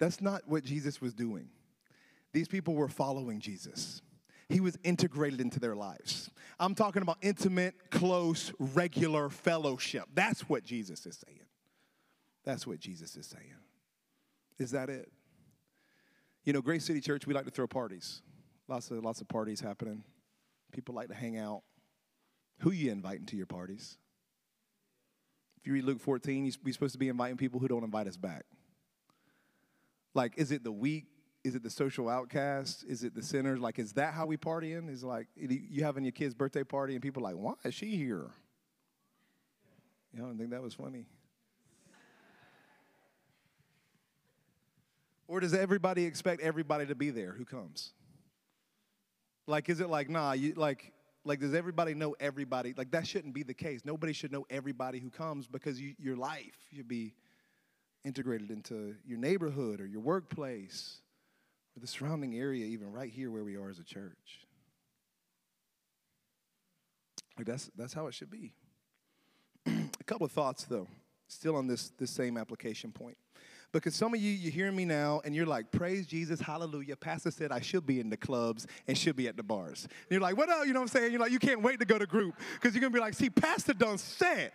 That's 0.00 0.20
not 0.20 0.42
what 0.48 0.64
Jesus 0.64 1.00
was 1.00 1.14
doing. 1.14 1.48
These 2.32 2.48
people 2.48 2.74
were 2.74 2.88
following 2.88 3.38
Jesus. 3.38 4.02
He 4.48 4.58
was 4.58 4.76
integrated 4.82 5.40
into 5.40 5.60
their 5.60 5.76
lives. 5.76 6.28
I'm 6.58 6.74
talking 6.74 7.02
about 7.02 7.18
intimate, 7.22 7.92
close, 7.92 8.52
regular 8.58 9.28
fellowship. 9.28 10.06
That's 10.12 10.48
what 10.48 10.64
Jesus 10.64 11.06
is 11.06 11.22
saying. 11.24 11.46
That's 12.44 12.66
what 12.66 12.80
Jesus 12.80 13.14
is 13.14 13.26
saying. 13.26 13.54
Is 14.58 14.72
that 14.72 14.90
it? 14.90 15.12
You 16.44 16.52
know, 16.52 16.62
Grace 16.62 16.84
City 16.84 17.00
Church, 17.00 17.26
we 17.26 17.34
like 17.34 17.44
to 17.44 17.50
throw 17.50 17.66
parties. 17.66 18.22
Lots 18.68 18.90
of 18.90 19.02
lots 19.04 19.20
of 19.20 19.28
parties 19.28 19.60
happening. 19.60 20.04
People 20.72 20.94
like 20.94 21.08
to 21.08 21.14
hang 21.14 21.36
out. 21.36 21.62
Who 22.60 22.70
you 22.70 22.90
inviting 22.90 23.26
to 23.26 23.36
your 23.36 23.46
parties? 23.46 23.98
If 25.58 25.66
you 25.66 25.74
read 25.74 25.84
Luke 25.84 26.00
14, 26.00 26.52
we're 26.64 26.72
supposed 26.72 26.92
to 26.92 26.98
be 26.98 27.08
inviting 27.08 27.36
people 27.36 27.60
who 27.60 27.68
don't 27.68 27.84
invite 27.84 28.06
us 28.06 28.16
back. 28.16 28.44
Like, 30.14 30.34
is 30.36 30.50
it 30.52 30.64
the 30.64 30.72
weak? 30.72 31.06
Is 31.44 31.54
it 31.54 31.62
the 31.62 31.70
social 31.70 32.08
outcast? 32.08 32.84
Is 32.88 33.02
it 33.02 33.14
the 33.14 33.22
sinners? 33.22 33.60
Like, 33.60 33.78
is 33.78 33.92
that 33.94 34.14
how 34.14 34.26
we 34.26 34.36
partying? 34.36 34.90
Is 34.90 35.04
like 35.04 35.26
you 35.36 35.84
having 35.84 36.04
your 36.04 36.12
kid's 36.12 36.34
birthday 36.34 36.64
party 36.64 36.94
and 36.94 37.02
people 37.02 37.22
like, 37.22 37.34
why 37.34 37.54
is 37.64 37.74
she 37.74 37.96
here? 37.96 38.30
You 40.12 40.22
know, 40.22 40.30
I 40.30 40.36
think 40.36 40.50
that 40.50 40.62
was 40.62 40.74
funny. 40.74 41.06
Or 45.30 45.38
does 45.38 45.54
everybody 45.54 46.06
expect 46.06 46.42
everybody 46.42 46.86
to 46.86 46.96
be 46.96 47.10
there 47.10 47.30
who 47.30 47.44
comes? 47.44 47.92
Like, 49.46 49.68
is 49.68 49.78
it 49.78 49.88
like, 49.88 50.10
nah, 50.10 50.32
you 50.32 50.54
like, 50.54 50.92
like, 51.24 51.38
does 51.38 51.54
everybody 51.54 51.94
know 51.94 52.16
everybody? 52.18 52.74
Like, 52.76 52.90
that 52.90 53.06
shouldn't 53.06 53.32
be 53.32 53.44
the 53.44 53.54
case. 53.54 53.82
Nobody 53.84 54.12
should 54.12 54.32
know 54.32 54.44
everybody 54.50 54.98
who 54.98 55.08
comes 55.08 55.46
because 55.46 55.80
you, 55.80 55.94
your 56.00 56.16
life 56.16 56.56
should 56.74 56.88
be 56.88 57.14
integrated 58.04 58.50
into 58.50 58.96
your 59.06 59.18
neighborhood 59.18 59.80
or 59.80 59.86
your 59.86 60.00
workplace 60.00 60.98
or 61.76 61.80
the 61.80 61.86
surrounding 61.86 62.34
area, 62.34 62.66
even 62.66 62.90
right 62.90 63.10
here 63.10 63.30
where 63.30 63.44
we 63.44 63.54
are 63.54 63.70
as 63.70 63.78
a 63.78 63.84
church. 63.84 64.48
Like, 67.38 67.46
that's, 67.46 67.70
that's 67.76 67.92
how 67.92 68.08
it 68.08 68.14
should 68.14 68.32
be. 68.32 68.52
a 69.66 70.04
couple 70.06 70.26
of 70.26 70.32
thoughts, 70.32 70.64
though, 70.64 70.88
still 71.28 71.54
on 71.54 71.68
this, 71.68 71.90
this 71.98 72.10
same 72.10 72.36
application 72.36 72.90
point. 72.90 73.16
Because 73.72 73.94
some 73.94 74.14
of 74.14 74.20
you, 74.20 74.30
you're 74.30 74.52
hearing 74.52 74.74
me 74.74 74.84
now 74.84 75.20
and 75.24 75.34
you're 75.34 75.46
like, 75.46 75.70
praise 75.70 76.06
Jesus, 76.06 76.40
hallelujah. 76.40 76.96
Pastor 76.96 77.30
said 77.30 77.52
I 77.52 77.60
should 77.60 77.86
be 77.86 78.00
in 78.00 78.10
the 78.10 78.16
clubs 78.16 78.66
and 78.88 78.98
should 78.98 79.16
be 79.16 79.28
at 79.28 79.36
the 79.36 79.42
bars. 79.42 79.84
And 79.84 80.10
you're 80.10 80.20
like, 80.20 80.36
what 80.36 80.48
up? 80.48 80.66
You 80.66 80.72
know 80.72 80.80
what 80.80 80.94
I'm 80.94 81.00
saying? 81.00 81.12
You're 81.12 81.20
like, 81.20 81.32
you 81.32 81.38
can't 81.38 81.62
wait 81.62 81.78
to 81.80 81.86
go 81.86 81.98
to 81.98 82.06
group 82.06 82.34
because 82.54 82.74
you're 82.74 82.80
going 82.80 82.92
to 82.92 82.96
be 82.96 83.00
like, 83.00 83.14
see, 83.14 83.30
Pastor 83.30 83.72
done 83.72 83.98
said 83.98 84.52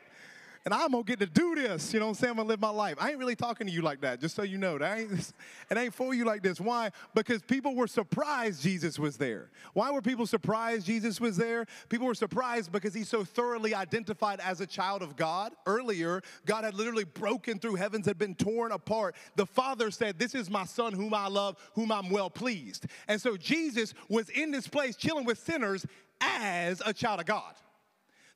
and 0.66 0.74
I'm 0.74 0.92
gonna 0.92 1.04
get 1.04 1.20
to 1.20 1.28
do 1.28 1.54
this. 1.54 1.94
You 1.94 2.00
know 2.00 2.08
what 2.08 2.10
I'm 2.10 2.16
saying? 2.16 2.32
I'm 2.32 2.38
gonna 2.38 2.50
live 2.50 2.60
my 2.60 2.70
life. 2.70 2.96
I 3.00 3.12
ain't 3.12 3.20
really 3.20 3.36
talking 3.36 3.68
to 3.68 3.74
you 3.74 3.84
like 3.84 4.02
that, 4.02 4.20
just 4.20 4.36
so 4.36 4.42
you 4.42 4.58
know. 4.58 4.80
That 4.80 4.98
ain't, 4.98 5.12
it 5.70 5.78
ain't 5.78 5.94
for 5.94 6.16
you 6.16 6.26
like 6.26 6.42
this. 6.42 6.60
Why? 6.60 6.90
Because 7.14 7.44
people 7.44 7.76
were 7.76 7.86
surprised 7.86 8.64
Jesus 8.64 8.98
was 8.98 9.16
there. 9.16 9.52
Why 9.74 9.92
were 9.92 10.02
people 10.02 10.26
surprised 10.26 10.88
Jesus 10.88 11.22
was 11.22 11.38
there? 11.38 11.68
People 11.88 12.08
were 12.08 12.16
surprised 12.16 12.72
because 12.72 12.96
he's 12.96 13.08
so 13.08 13.24
thoroughly 13.24 13.76
identified 13.76 14.40
as 14.40 14.60
a 14.60 14.66
child 14.66 15.04
of 15.04 15.16
God. 15.16 15.54
Earlier, 15.68 16.24
God 16.48 16.64
had 16.64 16.74
literally 16.74 17.04
broken 17.04 17.60
through, 17.60 17.76
heavens 17.76 18.08
had 18.08 18.18
been 18.18 18.34
torn 18.34 18.72
apart. 18.72 19.16
The 19.36 19.46
Father 19.46 19.92
said, 19.92 20.18
This 20.18 20.34
is 20.34 20.50
my 20.50 20.66
Son 20.66 20.94
whom 20.94 21.14
I 21.14 21.28
love, 21.28 21.58
whom 21.76 21.92
I'm 21.92 22.10
well 22.10 22.32
pleased. 22.32 22.88
And 23.08 23.22
so 23.22 23.38
Jesus 23.38 23.94
was 24.10 24.30
in 24.30 24.50
this 24.50 24.68
place 24.68 24.96
chilling 24.96 25.26
with 25.26 25.38
sinners 25.38 25.86
as 26.22 26.82
a 26.84 26.92
child 26.92 27.20
of 27.20 27.28
God. 27.28 27.54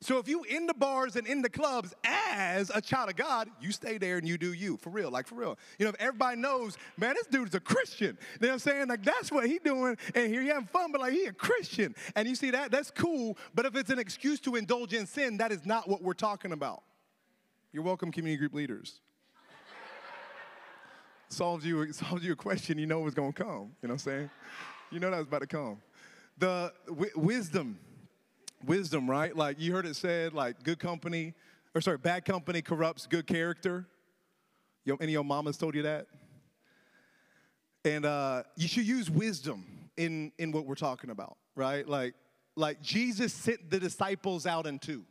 So 0.02 0.16
if 0.18 0.28
you 0.28 0.44
in 0.44 0.66
the 0.66 0.72
bars 0.72 1.16
and 1.16 1.26
in 1.26 1.42
the 1.42 1.50
clubs 1.50 1.92
as 2.04 2.70
a 2.74 2.80
child 2.80 3.10
of 3.10 3.16
God, 3.16 3.50
you 3.60 3.70
stay 3.70 3.98
there 3.98 4.16
and 4.16 4.26
you 4.26 4.38
do 4.38 4.54
you, 4.54 4.78
for 4.78 4.88
real, 4.88 5.10
like 5.10 5.26
for 5.26 5.34
real. 5.34 5.58
You 5.78 5.84
know, 5.84 5.90
if 5.90 6.00
everybody 6.00 6.38
knows, 6.38 6.78
man, 6.96 7.14
this 7.14 7.26
dude's 7.26 7.54
a 7.54 7.60
Christian. 7.60 8.16
You 8.40 8.46
know 8.46 8.48
what 8.48 8.52
I'm 8.54 8.58
saying? 8.60 8.88
Like 8.88 9.04
that's 9.04 9.30
what 9.30 9.46
he 9.46 9.58
doing, 9.58 9.98
and 10.14 10.32
here 10.32 10.40
he 10.40 10.48
having 10.48 10.68
fun, 10.68 10.90
but 10.90 11.02
like 11.02 11.12
he 11.12 11.26
a 11.26 11.32
Christian. 11.32 11.94
And 12.16 12.26
you 12.26 12.34
see 12.34 12.50
that, 12.50 12.70
that's 12.70 12.90
cool, 12.90 13.36
but 13.54 13.66
if 13.66 13.76
it's 13.76 13.90
an 13.90 13.98
excuse 13.98 14.40
to 14.40 14.56
indulge 14.56 14.94
in 14.94 15.06
sin, 15.06 15.36
that 15.36 15.52
is 15.52 15.66
not 15.66 15.86
what 15.86 16.02
we're 16.02 16.14
talking 16.14 16.52
about. 16.52 16.82
You're 17.70 17.84
welcome, 17.84 18.10
community 18.10 18.38
group 18.38 18.54
leaders. 18.54 19.00
solves 21.28 21.66
you 21.66 21.92
solves 21.92 22.24
you 22.24 22.32
a 22.32 22.36
question 22.36 22.78
you 22.78 22.86
know 22.86 23.00
was 23.00 23.14
gonna 23.14 23.34
come. 23.34 23.46
You 23.82 23.88
know 23.88 23.88
what 23.88 23.90
I'm 23.92 23.98
saying? 23.98 24.30
You 24.90 24.98
know 24.98 25.10
that 25.10 25.18
was 25.18 25.26
about 25.26 25.42
to 25.42 25.46
come. 25.46 25.82
The 26.38 26.72
w- 26.88 27.12
wisdom 27.16 27.78
wisdom, 28.64 29.08
right? 29.08 29.34
Like 29.36 29.58
you 29.60 29.72
heard 29.72 29.86
it 29.86 29.96
said, 29.96 30.32
like 30.32 30.62
good 30.62 30.78
company, 30.78 31.34
or 31.74 31.80
sorry, 31.80 31.98
bad 31.98 32.24
company 32.24 32.62
corrupts 32.62 33.06
good 33.06 33.26
character. 33.26 33.86
Yo, 34.84 34.96
any 34.96 35.06
of 35.06 35.10
your 35.10 35.24
mamas 35.24 35.56
told 35.56 35.74
you 35.74 35.82
that? 35.82 36.06
And 37.84 38.04
uh, 38.04 38.42
you 38.56 38.68
should 38.68 38.86
use 38.86 39.10
wisdom 39.10 39.64
in, 39.96 40.32
in 40.38 40.52
what 40.52 40.66
we're 40.66 40.74
talking 40.74 41.10
about, 41.10 41.36
right? 41.54 41.86
Like, 41.88 42.14
like 42.56 42.82
Jesus 42.82 43.32
sent 43.32 43.70
the 43.70 43.78
disciples 43.78 44.46
out 44.46 44.66
in 44.66 44.78
two. 44.78 45.04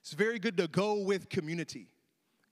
It's 0.00 0.12
very 0.12 0.38
good 0.38 0.56
to 0.56 0.68
go 0.68 0.94
with 0.94 1.28
community 1.28 1.88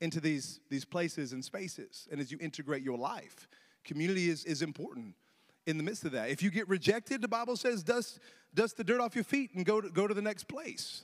into 0.01 0.21
these, 0.21 0.61
these 0.71 0.85
places 0.85 1.33
and 1.33 1.45
spaces. 1.45 2.09
And 2.11 2.21
as 2.21 2.31
you 2.31 2.39
integrate 2.41 2.83
your 2.83 2.99
life, 2.99 3.49
community 3.85 4.31
is, 4.31 4.45
is 4.45 4.63
important 4.63 5.15
in 5.67 5.77
the 5.77 5.83
midst 5.83 6.05
of 6.05 6.13
that. 6.13 6.31
If 6.31 6.43
you 6.43 6.51
get 6.51 6.69
rejected, 6.69 7.21
the 7.21 7.29
Bible 7.29 7.57
says, 7.57 7.83
dust, 7.83 8.19
dust 8.55 8.77
the 8.77 8.85
dirt 8.85 9.01
off 9.01 9.15
your 9.15 9.25
feet 9.25 9.51
and 9.55 9.65
go 9.65 9.81
to, 9.81 9.89
go 9.89 10.07
to 10.07 10.15
the 10.15 10.23
next 10.23 10.49
place. 10.49 11.03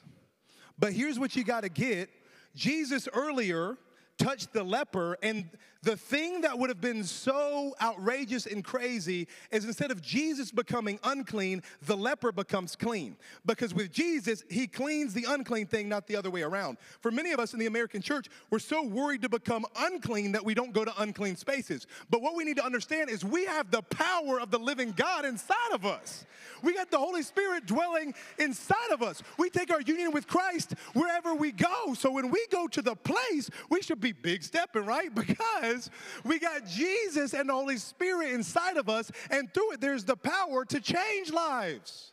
But 0.79 0.93
here's 0.93 1.19
what 1.19 1.37
you 1.37 1.45
got 1.45 1.63
to 1.63 1.69
get 1.69 2.11
Jesus 2.55 3.09
earlier 3.13 3.77
touched 4.19 4.53
the 4.53 4.63
leper, 4.63 5.17
and 5.23 5.49
the 5.83 5.97
thing 5.97 6.41
that 6.41 6.59
would 6.59 6.69
have 6.69 6.81
been 6.81 7.05
so 7.05 7.75
outrageous 7.81 8.47
and 8.47 8.65
crazy 8.65 9.29
is 9.53 9.65
instead 9.65 9.93
of 9.93 10.03
Jesus 10.03 10.51
becoming 10.51 10.99
unclean, 11.05 11.63
the 11.83 11.97
leper 11.97 12.33
becomes 12.33 12.75
clean. 12.75 13.17
Because 13.45 13.73
with 13.73 13.93
Jesus, 13.93 14.43
he 14.51 14.67
cleans 14.67 15.15
the 15.15 15.27
unclean 15.29 15.67
thing, 15.67 15.89
not 15.89 16.09
the 16.09 16.17
other 16.17 16.31
way 16.31 16.43
around. 16.43 16.79
For 17.01 17.13
many 17.13 17.31
of 17.31 17.39
us 17.39 17.53
in 17.53 17.61
the 17.61 17.67
American 17.67 18.03
church, 18.03 18.27
we're 18.51 18.59
so 18.59 18.83
worried 18.83 19.23
to 19.23 19.29
become 19.29 19.65
unclean 19.79 20.33
that 20.33 20.45
we 20.45 20.55
don't 20.55 20.73
go 20.73 20.85
to 20.85 20.93
unclean 21.01 21.37
spaces. 21.37 21.87
But 22.11 22.21
what 22.21 22.35
we 22.35 22.43
need 22.43 22.57
to 22.57 22.65
understand 22.65 23.09
is 23.09 23.25
we 23.25 23.45
have 23.45 23.71
the 23.71 23.83
power 23.83 24.41
of 24.41 24.51
the 24.51 24.59
living 24.59 24.91
God 24.91 25.25
inside 25.25 25.73
of 25.73 25.87
us. 25.87 26.27
We 26.63 26.75
got 26.75 26.91
the 26.91 26.99
Holy 26.99 27.23
Spirit 27.23 27.67
dwelling 27.67 28.15
inside 28.39 28.91
of 28.91 29.03
us. 29.03 29.23
We 29.39 29.51
take 29.51 29.71
our 29.71 29.83
union 29.83 30.11
with 30.11 30.27
Christ 30.27 30.75
wherever 30.95 31.35
we 31.35 31.53
go. 31.53 31.95
So 31.95 32.11
when 32.11 32.31
we 32.31 32.45
go 32.51 32.67
to 32.67 32.83
the 32.83 32.97
place, 32.97 33.51
we 33.71 33.83
should 33.83 34.01
be 34.01 34.06
big 34.13 34.43
stepping, 34.43 34.85
right? 34.85 35.11
Because 35.15 35.91
we 36.25 36.39
got 36.39 36.67
Jesus 36.67 37.35
and 37.35 37.49
the 37.49 37.53
Holy 37.53 37.79
Spirit 37.79 38.33
inside 38.33 38.77
of 38.77 38.89
us, 38.89 39.11
and 39.31 39.53
through 39.53 39.73
it, 39.73 39.81
there's 39.81 40.05
the 40.05 40.17
power 40.17 40.65
to 40.65 40.81
change 40.81 41.33
lives. 41.33 42.13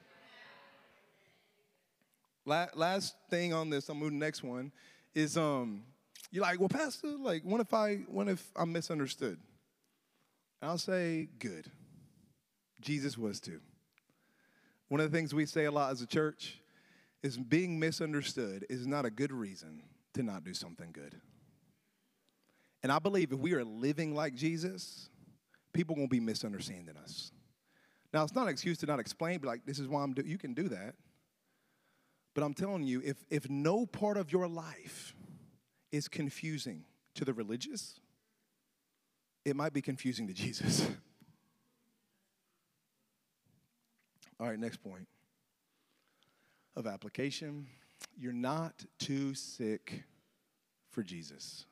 Last 2.46 3.16
thing 3.30 3.54
on 3.54 3.70
this, 3.70 3.90
I'm 3.90 3.98
moving 3.98 4.20
to 4.20 4.20
the 4.20 4.26
next 4.26 4.44
one, 4.44 4.72
is 5.14 5.38
um, 5.38 5.84
you're 6.32 6.44
like, 6.44 6.60
well, 6.60 6.70
Pastor, 6.70 7.08
like, 7.18 7.44
what 7.44 7.62
if 7.62 7.74
I, 7.74 7.98
what 8.08 8.28
if 8.28 8.46
I'm 8.56 8.72
misunderstood? 8.72 9.40
I'll 10.62 10.78
say, 10.78 11.30
good. 11.40 11.70
Jesus 12.82 13.18
was 13.18 13.40
too. 13.40 13.60
One 14.90 15.00
of 15.00 15.12
the 15.12 15.18
things 15.18 15.34
we 15.34 15.46
say 15.46 15.66
a 15.66 15.72
lot 15.72 15.92
as 15.92 16.02
a 16.02 16.08
church 16.08 16.60
is 17.22 17.38
being 17.38 17.80
misunderstood 17.80 18.66
is 18.70 18.86
not 18.86 19.06
a 19.06 19.10
good 19.10 19.32
reason 19.32 19.84
to 20.14 20.24
not 20.24 20.44
do 20.44 20.54
something 20.54 20.92
good. 20.92 21.20
And 22.84 22.92
I 22.92 23.00
believe 23.00 23.32
if 23.32 23.40
we 23.40 23.54
are 23.54 23.64
living 23.64 24.14
like 24.14 24.36
Jesus, 24.36 25.10
people 25.72 25.96
won't 25.96 26.12
be 26.12 26.20
misunderstanding 26.20 26.98
us. 26.98 27.32
Now, 28.14 28.24
it's 28.24 28.36
not 28.36 28.44
an 28.44 28.50
excuse 28.50 28.78
to 28.80 28.86
not 28.86 29.00
explain, 29.00 29.40
but 29.40 29.48
like, 29.48 29.66
this 29.66 29.80
is 29.80 29.88
why 29.88 30.04
I'm 30.04 30.14
doing, 30.14 30.28
you 30.28 30.38
can 30.38 30.54
do 30.54 30.68
that. 30.70 30.96
But 32.36 32.44
I'm 32.44 32.54
telling 32.54 32.84
you, 32.84 33.02
if, 33.04 33.24
if 33.30 33.50
no 33.50 33.86
part 33.86 34.18
of 34.18 34.32
your 34.32 34.48
life 34.48 35.16
is 35.92 36.08
confusing 36.08 36.84
to 37.16 37.26
the 37.26 37.34
religious, 37.34 38.00
it 39.46 39.56
might 39.56 39.74
be 39.74 39.82
confusing 39.82 40.28
to 40.28 40.34
Jesus. 40.34 40.88
All 44.40 44.48
right, 44.48 44.60
next 44.60 44.78
point 44.84 45.08
of 46.76 46.88
application. 46.88 47.68
You're 48.18 48.34
not 48.34 48.84
too 49.00 49.34
sick 49.34 50.04
for 50.90 51.04
Jesus. 51.04 51.66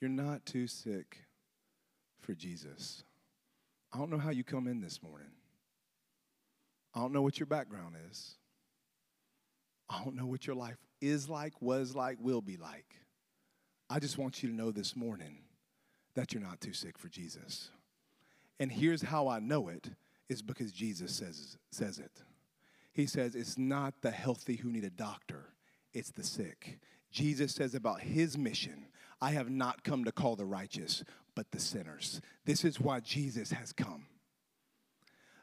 You're 0.00 0.10
not 0.10 0.46
too 0.46 0.66
sick 0.66 1.18
for 2.20 2.34
Jesus. 2.34 3.04
I 3.92 3.98
don't 3.98 4.10
know 4.10 4.18
how 4.18 4.30
you 4.30 4.44
come 4.44 4.66
in 4.66 4.80
this 4.80 5.02
morning. 5.02 5.30
I 6.94 7.00
don't 7.00 7.12
know 7.12 7.22
what 7.22 7.38
your 7.38 7.46
background 7.46 7.94
is. 8.10 8.36
I 9.88 10.02
don't 10.04 10.16
know 10.16 10.26
what 10.26 10.46
your 10.46 10.56
life 10.56 10.76
is 11.00 11.28
like, 11.28 11.60
was 11.60 11.94
like, 11.94 12.18
will 12.20 12.42
be 12.42 12.56
like. 12.56 12.96
I 13.88 13.98
just 13.98 14.18
want 14.18 14.42
you 14.42 14.50
to 14.50 14.54
know 14.54 14.70
this 14.70 14.94
morning 14.94 15.38
that 16.14 16.32
you're 16.32 16.42
not 16.42 16.60
too 16.60 16.72
sick 16.72 16.98
for 16.98 17.08
Jesus. 17.08 17.70
And 18.60 18.70
here's 18.70 19.02
how 19.02 19.28
I 19.28 19.38
know 19.38 19.68
it 19.68 19.90
is 20.28 20.42
because 20.42 20.72
Jesus 20.72 21.12
says, 21.12 21.56
says 21.70 21.98
it. 21.98 22.22
He 22.92 23.06
says, 23.06 23.34
It's 23.34 23.56
not 23.56 23.94
the 24.02 24.10
healthy 24.10 24.56
who 24.56 24.70
need 24.70 24.84
a 24.84 24.90
doctor, 24.90 25.54
it's 25.94 26.10
the 26.10 26.24
sick. 26.24 26.80
Jesus 27.10 27.54
says 27.54 27.74
about 27.74 28.00
his 28.00 28.36
mission, 28.36 28.86
I 29.20 29.30
have 29.32 29.50
not 29.50 29.84
come 29.84 30.04
to 30.04 30.12
call 30.12 30.36
the 30.36 30.44
righteous, 30.44 31.02
but 31.34 31.50
the 31.50 31.60
sinners. 31.60 32.20
This 32.44 32.64
is 32.64 32.80
why 32.80 33.00
Jesus 33.00 33.50
has 33.50 33.72
come. 33.72 34.06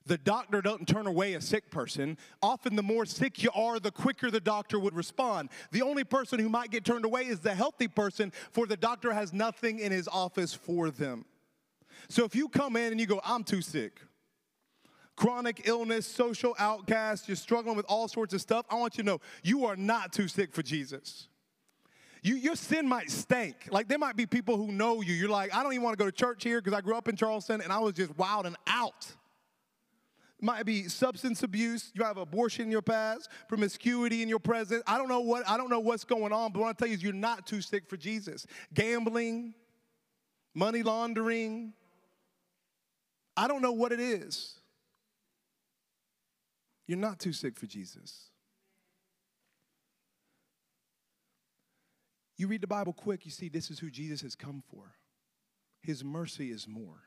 The 0.08 0.18
doctor 0.20 0.62
doesn't 0.62 0.88
turn 0.88 1.08
away 1.08 1.34
a 1.34 1.42
sick 1.42 1.72
person. 1.72 2.18
Often, 2.42 2.76
the 2.76 2.84
more 2.84 3.06
sick 3.08 3.42
you 3.42 3.50
are, 3.56 3.80
the 3.80 3.92
quicker 3.92 4.30
the 4.30 4.40
doctor 4.40 4.80
would 4.80 4.94
respond. 4.94 5.50
The 5.72 5.82
only 5.82 6.04
person 6.04 6.40
who 6.40 6.48
might 6.48 6.70
get 6.70 6.86
turned 6.86 7.06
away 7.06 7.26
is 7.26 7.40
the 7.40 7.56
healthy 7.56 7.88
person, 7.88 8.32
for 8.52 8.68
the 8.68 8.78
doctor 8.78 9.14
has 9.14 9.34
nothing 9.34 9.80
in 9.80 9.92
his 9.92 10.08
office 10.08 10.54
for 10.54 10.92
them. 10.92 11.26
So, 12.08 12.24
if 12.24 12.36
you 12.36 12.50
come 12.50 12.76
in 12.76 12.92
and 12.92 13.02
you 13.02 13.08
go, 13.08 13.20
I'm 13.24 13.44
too 13.44 13.64
sick, 13.64 14.00
chronic 15.16 15.62
illness, 15.66 16.06
social 16.06 16.56
outcast, 16.60 17.28
you're 17.28 17.36
struggling 17.36 17.76
with 17.76 17.86
all 17.90 18.08
sorts 18.08 18.36
of 18.36 18.42
stuff, 18.42 18.68
I 18.70 18.76
want 18.76 18.98
you 18.98 19.04
to 19.04 19.10
know 19.10 19.22
you 19.42 19.66
are 19.66 19.76
not 19.76 20.14
too 20.14 20.28
sick 20.28 20.54
for 20.54 20.62
Jesus 20.62 21.30
you, 22.26 22.36
your 22.38 22.56
sin 22.56 22.88
might 22.88 23.12
stink. 23.12 23.56
Like 23.70 23.88
there 23.88 24.00
might 24.00 24.16
be 24.16 24.26
people 24.26 24.58
who 24.58 24.72
know 24.72 25.02
you. 25.02 25.14
You're 25.14 25.30
like, 25.30 25.56
I 25.56 25.62
don't 25.62 25.74
even 25.74 25.84
want 25.84 25.96
to 25.96 26.04
go 26.04 26.10
to 26.10 26.16
church 26.16 26.44
here 26.44 26.60
because 26.60 26.76
I 26.76 26.82
grew 26.82 26.96
up 26.96 27.08
in 27.08 27.16
Charleston 27.16 27.62
and 27.62 27.72
I 27.72 27.78
was 27.78 27.94
just 27.94 28.18
wild 28.18 28.48
and 28.48 28.56
out. 28.66 29.06
Might 30.42 30.66
be 30.66 30.90
substance 30.90 31.44
abuse. 31.44 31.92
You 31.94 32.04
have 32.04 32.18
abortion 32.18 32.66
in 32.66 32.72
your 32.72 32.82
past, 32.82 33.30
promiscuity 33.48 34.24
in 34.24 34.30
your 34.30 34.40
present. 34.40 34.84
I 34.88 34.98
don't 34.98 35.08
know 35.08 35.20
what 35.20 35.48
I 35.48 35.56
don't 35.56 35.70
know 35.70 35.80
what's 35.80 36.04
going 36.04 36.34
on, 36.34 36.52
but 36.52 36.62
what 36.62 36.70
I 36.70 36.74
tell 36.74 36.88
you 36.88 36.96
is 36.96 37.04
you're 37.04 37.14
not 37.14 37.46
too 37.46 37.62
sick 37.62 37.88
for 37.88 37.96
Jesus. 37.96 38.48
Gambling, 38.74 39.54
money 40.56 40.82
laundering. 40.82 41.74
I 43.38 43.48
don't 43.48 43.62
know 43.62 43.74
what 43.74 43.92
it 43.92 44.00
is. 44.00 44.56
You're 46.88 46.98
not 46.98 47.20
too 47.20 47.34
sick 47.34 47.56
for 47.56 47.68
Jesus. 47.68 48.32
You 52.38 52.48
read 52.48 52.62
the 52.62 52.68
Bible 52.68 52.94
quick, 52.94 53.26
you 53.26 53.32
see 53.32 53.50
this 53.50 53.72
is 53.72 53.80
who 53.80 53.90
Jesus 53.90 54.22
has 54.22 54.36
come 54.36 54.62
for. 54.70 54.96
His 55.82 56.04
mercy 56.04 56.52
is 56.52 56.68
more. 56.68 57.04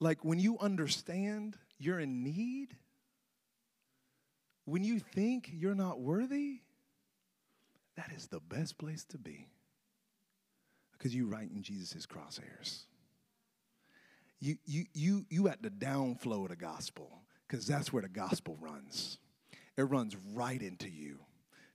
Like 0.00 0.24
when 0.24 0.38
you 0.38 0.58
understand 0.58 1.56
you're 1.78 2.00
in 2.00 2.24
need, 2.24 2.74
when 4.64 4.82
you 4.82 4.98
think 4.98 5.50
you're 5.52 5.74
not 5.74 6.00
worthy, 6.00 6.60
that 7.96 8.10
is 8.16 8.26
the 8.26 8.40
best 8.40 8.78
place 8.78 9.04
to 9.04 9.18
be. 9.18 9.48
Because 10.92 11.14
you 11.14 11.26
right 11.26 11.50
in 11.50 11.62
Jesus' 11.62 12.06
crosshairs. 12.06 12.84
You, 14.40 14.56
you, 14.64 14.84
you, 14.94 15.26
you 15.28 15.48
at 15.48 15.62
the 15.62 15.70
downflow 15.70 16.44
of 16.44 16.48
the 16.48 16.56
gospel, 16.56 17.22
because 17.46 17.66
that's 17.66 17.92
where 17.92 18.02
the 18.02 18.08
gospel 18.08 18.56
runs. 18.60 19.18
It 19.76 19.82
runs 19.82 20.16
right 20.34 20.60
into 20.60 20.88
you 20.88 21.18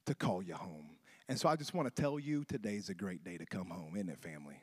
to 0.05 0.15
call 0.15 0.41
you 0.41 0.55
home. 0.55 0.89
And 1.27 1.39
so 1.39 1.49
I 1.49 1.55
just 1.55 1.73
want 1.73 1.93
to 1.93 2.01
tell 2.01 2.19
you 2.19 2.43
today's 2.45 2.89
a 2.89 2.93
great 2.93 3.23
day 3.23 3.37
to 3.37 3.45
come 3.45 3.69
home, 3.69 3.95
isn't 3.95 4.09
it, 4.09 4.19
family? 4.19 4.61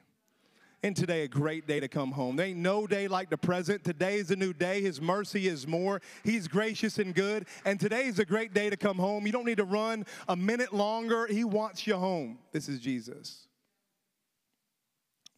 And 0.84 0.96
today, 0.96 1.22
a 1.22 1.28
great 1.28 1.68
day 1.68 1.78
to 1.78 1.86
come 1.86 2.10
home. 2.10 2.34
There 2.34 2.46
ain't 2.46 2.58
no 2.58 2.88
day 2.88 3.06
like 3.06 3.30
the 3.30 3.36
present. 3.36 3.84
Today 3.84 4.16
is 4.16 4.32
a 4.32 4.36
new 4.36 4.52
day. 4.52 4.80
His 4.82 5.00
mercy 5.00 5.46
is 5.46 5.64
more. 5.64 6.02
He's 6.24 6.48
gracious 6.48 6.98
and 6.98 7.14
good. 7.14 7.46
And 7.64 7.78
today 7.78 8.06
is 8.06 8.18
a 8.18 8.24
great 8.24 8.52
day 8.52 8.68
to 8.68 8.76
come 8.76 8.98
home. 8.98 9.24
You 9.24 9.30
don't 9.30 9.44
need 9.44 9.58
to 9.58 9.64
run 9.64 10.04
a 10.26 10.34
minute 10.34 10.72
longer. 10.72 11.28
He 11.28 11.44
wants 11.44 11.86
you 11.86 11.94
home. 11.94 12.38
This 12.50 12.68
is 12.68 12.80
Jesus. 12.80 13.46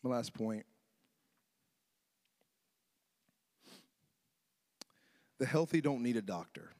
My 0.02 0.10
last 0.10 0.32
point. 0.32 0.64
The 5.38 5.46
healthy 5.46 5.82
don't 5.82 6.02
need 6.02 6.16
a 6.16 6.22
doctor. 6.22 6.70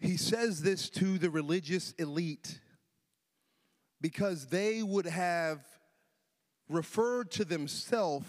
He 0.00 0.16
says 0.16 0.62
this 0.62 0.88
to 0.90 1.18
the 1.18 1.30
religious 1.30 1.92
elite 1.92 2.58
because 4.00 4.46
they 4.46 4.82
would 4.82 5.06
have 5.06 5.60
referred 6.68 7.30
to 7.32 7.44
themselves 7.44 8.26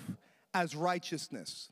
as 0.54 0.76
righteousness. 0.76 1.72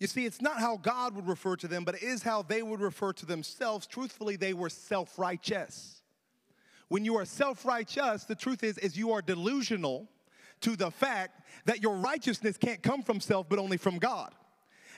You 0.00 0.08
see, 0.08 0.26
it's 0.26 0.42
not 0.42 0.58
how 0.58 0.76
God 0.76 1.14
would 1.14 1.28
refer 1.28 1.54
to 1.56 1.68
them, 1.68 1.84
but 1.84 1.94
it 1.94 2.02
is 2.02 2.24
how 2.24 2.42
they 2.42 2.62
would 2.62 2.80
refer 2.80 3.12
to 3.12 3.26
themselves. 3.26 3.86
Truthfully, 3.86 4.34
they 4.34 4.52
were 4.52 4.68
self 4.68 5.16
righteous. 5.16 6.02
When 6.88 7.04
you 7.04 7.16
are 7.16 7.24
self 7.24 7.64
righteous, 7.64 8.24
the 8.24 8.34
truth 8.34 8.64
is, 8.64 8.76
is 8.78 8.96
you 8.96 9.12
are 9.12 9.22
delusional 9.22 10.08
to 10.62 10.74
the 10.74 10.90
fact 10.90 11.40
that 11.66 11.82
your 11.82 11.94
righteousness 11.96 12.56
can't 12.56 12.82
come 12.82 13.02
from 13.02 13.20
self, 13.20 13.48
but 13.48 13.60
only 13.60 13.76
from 13.76 13.98
God. 13.98 14.34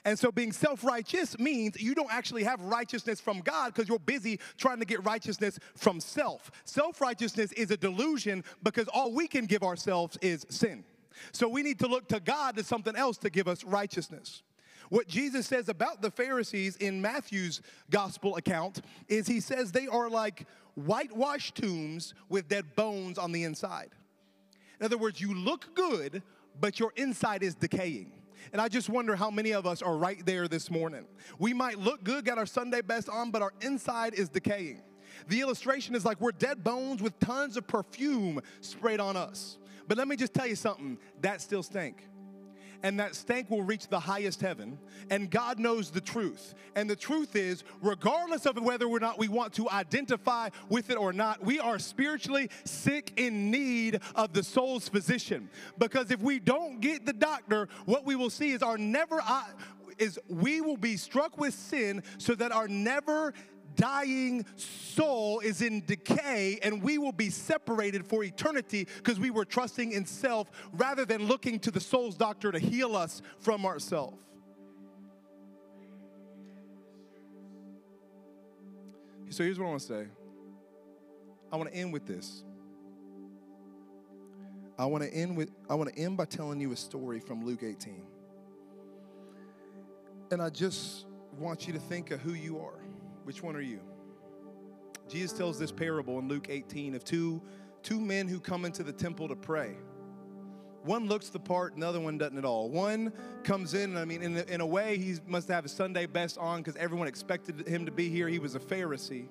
And 0.05 0.19
so 0.19 0.31
being 0.31 0.53
self 0.53 0.85
righteous 0.85 1.39
means 1.39 1.81
you 1.81 1.95
don't 1.95 2.13
actually 2.13 2.45
have 2.45 2.61
righteousness 2.61 3.21
from 3.21 3.41
God 3.41 3.73
because 3.73 3.89
you're 3.89 3.99
busy 3.99 4.39
trying 4.59 4.79
to 4.81 4.85
get 4.85 5.05
righteousness 5.05 5.59
from 5.77 5.99
self. 6.01 6.51
Self 6.65 7.01
righteousness 7.01 7.53
is 7.53 7.71
a 7.71 7.77
delusion 7.77 8.45
because 8.63 8.87
all 8.89 9.13
we 9.13 9.27
can 9.27 9.47
give 9.47 9.63
ourselves 9.63 10.19
is 10.21 10.45
sin. 10.51 10.85
So 11.33 11.49
we 11.49 11.63
need 11.63 11.79
to 11.79 11.87
look 11.87 12.09
to 12.09 12.21
God 12.21 12.57
to 12.57 12.65
something 12.65 12.97
else 12.97 13.17
to 13.19 13.31
give 13.31 13.49
us 13.49 13.65
righteousness. 13.65 14.43
What 14.91 15.09
Jesus 15.09 15.47
says 15.47 15.71
about 15.71 16.03
the 16.03 16.11
Pharisees 16.11 16.77
in 16.77 17.01
Matthew's 17.01 17.63
gospel 17.91 18.37
account 18.37 18.83
is 19.09 19.27
he 19.27 19.41
says 19.41 19.73
they 19.73 19.87
are 19.87 20.11
like 20.11 20.47
whitewashed 20.75 21.55
tombs 21.55 22.15
with 22.29 22.49
dead 22.49 22.77
bones 22.77 23.17
on 23.17 23.33
the 23.33 23.45
inside. 23.45 23.91
In 24.79 24.85
other 24.85 24.99
words, 24.99 25.21
you 25.21 25.33
look 25.33 25.75
good, 25.75 26.23
but 26.61 26.79
your 26.79 26.93
inside 26.97 27.43
is 27.43 27.55
decaying. 27.55 28.13
And 28.53 28.61
I 28.61 28.69
just 28.69 28.89
wonder 28.89 29.17
how 29.17 29.31
many 29.31 29.53
of 29.53 29.67
us 29.67 29.83
are 29.83 29.97
right 29.97 30.25
there 30.25 30.49
this 30.49 30.71
morning. 30.71 31.07
We 31.39 31.53
might 31.53 31.79
look 31.79 32.05
good, 32.05 32.25
got 32.25 32.39
our 32.39 32.47
Sunday 32.47 32.81
best 32.81 33.09
on, 33.09 33.31
but 33.31 33.43
our 33.43 33.53
inside 33.61 34.15
is 34.15 34.29
decaying. 34.29 34.83
The 35.29 35.41
illustration 35.41 35.95
is 35.95 36.05
like 36.05 36.21
we're 36.21 36.33
dead 36.33 36.65
bones 36.65 37.03
with 37.03 37.19
tons 37.21 37.57
of 37.57 37.67
perfume 37.67 38.41
sprayed 38.61 39.01
on 39.01 39.17
us. 39.17 39.59
But 39.87 39.99
let 39.99 40.09
me 40.09 40.17
just 40.17 40.35
tell 40.35 40.47
you 40.47 40.57
something 40.57 40.99
that 41.21 41.41
still 41.41 41.63
stink 41.63 42.09
and 42.85 43.01
that 43.01 43.15
stank 43.15 43.51
will 43.51 43.63
reach 43.63 43.89
the 43.89 43.99
highest 43.99 44.43
heaven. 44.43 44.79
And 45.11 45.31
God 45.31 45.59
knows 45.59 45.91
the 45.91 46.03
truth. 46.03 46.55
And 46.77 46.89
the 46.89 46.95
truth 46.95 47.35
is, 47.35 47.65
regardless 47.81 48.45
of 48.45 48.61
whether 48.61 48.85
or 48.85 49.01
not 49.01 49.19
we 49.19 49.27
want 49.27 49.55
to 49.55 49.69
identify 49.71 50.51
with 50.69 50.91
it 50.91 50.99
or 50.99 51.15
not, 51.15 51.43
we 51.43 51.59
are 51.59 51.79
spiritually 51.79 52.51
sick 52.65 53.15
in 53.17 53.51
need 53.51 54.01
of 54.15 54.35
the 54.35 54.43
soul's 54.43 54.87
physician. 54.87 55.49
Because 55.79 56.11
if 56.11 56.21
we 56.21 56.39
don't 56.39 56.81
get 56.81 57.07
the 57.07 57.15
doctor, 57.15 57.69
what 57.87 58.05
we 58.05 58.17
will 58.17 58.31
see 58.31 58.53
is 58.53 58.63
our 58.63 58.77
never 58.77 59.23
is 59.99 60.19
we 60.29 60.61
will 60.61 60.77
be 60.77 60.97
struck 60.99 61.39
with 61.39 61.55
sin 61.55 62.03
so 62.19 62.35
that 62.35 62.53
our 62.53 62.69
never 62.69 63.33
dying 63.77 64.45
soul 64.57 65.41
is 65.41 65.63
in 65.63 65.85
decay 65.87 66.59
and 66.63 66.83
we 66.83 66.99
will 66.99 67.13
be 67.13 67.31
separated 67.31 68.07
for 68.07 68.25
eternity 68.25 68.87
because 68.97 69.19
we 69.19 69.31
were 69.31 69.45
trusting 69.45 69.93
in 69.93 70.07
self 70.07 70.51
rather 70.73 71.05
than 71.05 71.27
looking 71.27 71.59
to 71.61 71.71
the 71.71 71.81
soul's 71.81 72.17
doctor 72.17 72.53
to 72.53 72.59
heal 72.59 72.97
us 72.97 73.23
from 73.39 73.65
ourselves. 73.67 74.23
So 79.31 79.43
here's 79.43 79.59
what 79.59 79.67
I 79.67 79.71
want 79.71 79.81
to 79.81 79.87
say. 79.87 80.07
I 81.53 81.57
want 81.57 81.73
to 81.73 81.77
end 81.77 81.93
with 81.93 82.07
this. 82.07 82.45
I 84.79 84.87
want 84.87 85.03
to 85.05 85.13
end 85.13 85.37
with 85.37 85.51
I 85.69 85.75
want 85.75 85.93
to 85.93 85.99
end 85.99 86.17
by 86.17 86.25
telling 86.25 86.61
you 86.61 86.73
a 86.73 86.77
story 86.77 87.21
from 87.21 87.45
Luke 87.45 87.63
18. 87.63 88.03
And 90.31 90.43
I 90.43 90.51
just 90.51 91.07
want 91.39 91.67
you 91.67 91.73
to 91.73 91.79
think 91.79 92.11
of 92.11 92.21
who 92.21 92.33
you 92.35 92.59
are. 92.61 92.81
Which 93.25 93.43
one 93.43 93.57
are 93.57 93.61
you? 93.61 93.81
Jesus 95.09 95.37
tells 95.37 95.59
this 95.59 95.73
parable 95.73 96.19
in 96.19 96.29
Luke 96.29 96.47
18 96.49 96.95
of 96.95 97.05
two, 97.05 97.43
two 97.83 98.01
men 98.01 98.29
who 98.29 98.41
come 98.41 98.65
into 98.65 98.83
the 98.83 98.93
temple 98.93 99.29
to 99.29 99.37
pray. 99.37 99.77
One 100.85 101.07
looks 101.07 101.31
the 101.31 101.41
part, 101.41 101.73
and 101.73 101.83
the 101.83 101.89
other 101.89 102.01
one 102.01 102.19
doesn't 102.19 102.37
at 102.37 102.45
all. 102.45 102.69
One 102.69 103.13
comes 103.43 103.73
in, 103.73 103.97
I 103.97 104.05
mean, 104.05 104.23
in 104.23 104.37
in 104.37 104.61
a 104.61 104.67
way, 104.67 104.99
he 104.99 105.17
must 105.27 105.49
have 105.49 105.65
his 105.65 105.73
Sunday 105.73 106.05
best 106.05 106.37
on 106.37 106.61
because 106.61 106.77
everyone 106.77 107.09
expected 107.09 107.67
him 107.67 107.87
to 107.87 107.93
be 107.93 108.11
here. 108.11 108.29
He 108.29 108.39
was 108.39 108.55
a 108.55 108.61
Pharisee. 108.61 109.29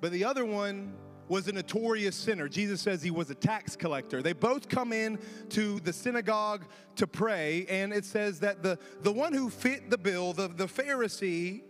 But 0.00 0.12
the 0.12 0.24
other 0.24 0.44
one 0.44 0.94
was 1.28 1.48
a 1.48 1.52
notorious 1.52 2.14
sinner. 2.14 2.48
Jesus 2.48 2.80
says 2.80 3.02
he 3.02 3.10
was 3.10 3.30
a 3.30 3.34
tax 3.34 3.74
collector. 3.74 4.22
They 4.22 4.32
both 4.32 4.68
come 4.68 4.92
in 4.92 5.18
to 5.50 5.80
the 5.80 5.92
synagogue 5.92 6.66
to 6.96 7.08
pray, 7.08 7.66
and 7.68 7.92
it 7.92 8.04
says 8.04 8.38
that 8.40 8.62
the, 8.62 8.78
the 9.02 9.10
one 9.10 9.32
who 9.32 9.50
fit 9.50 9.90
the 9.90 9.98
bill, 9.98 10.32
the, 10.32 10.46
the 10.46 10.66
Pharisee, 10.66 11.62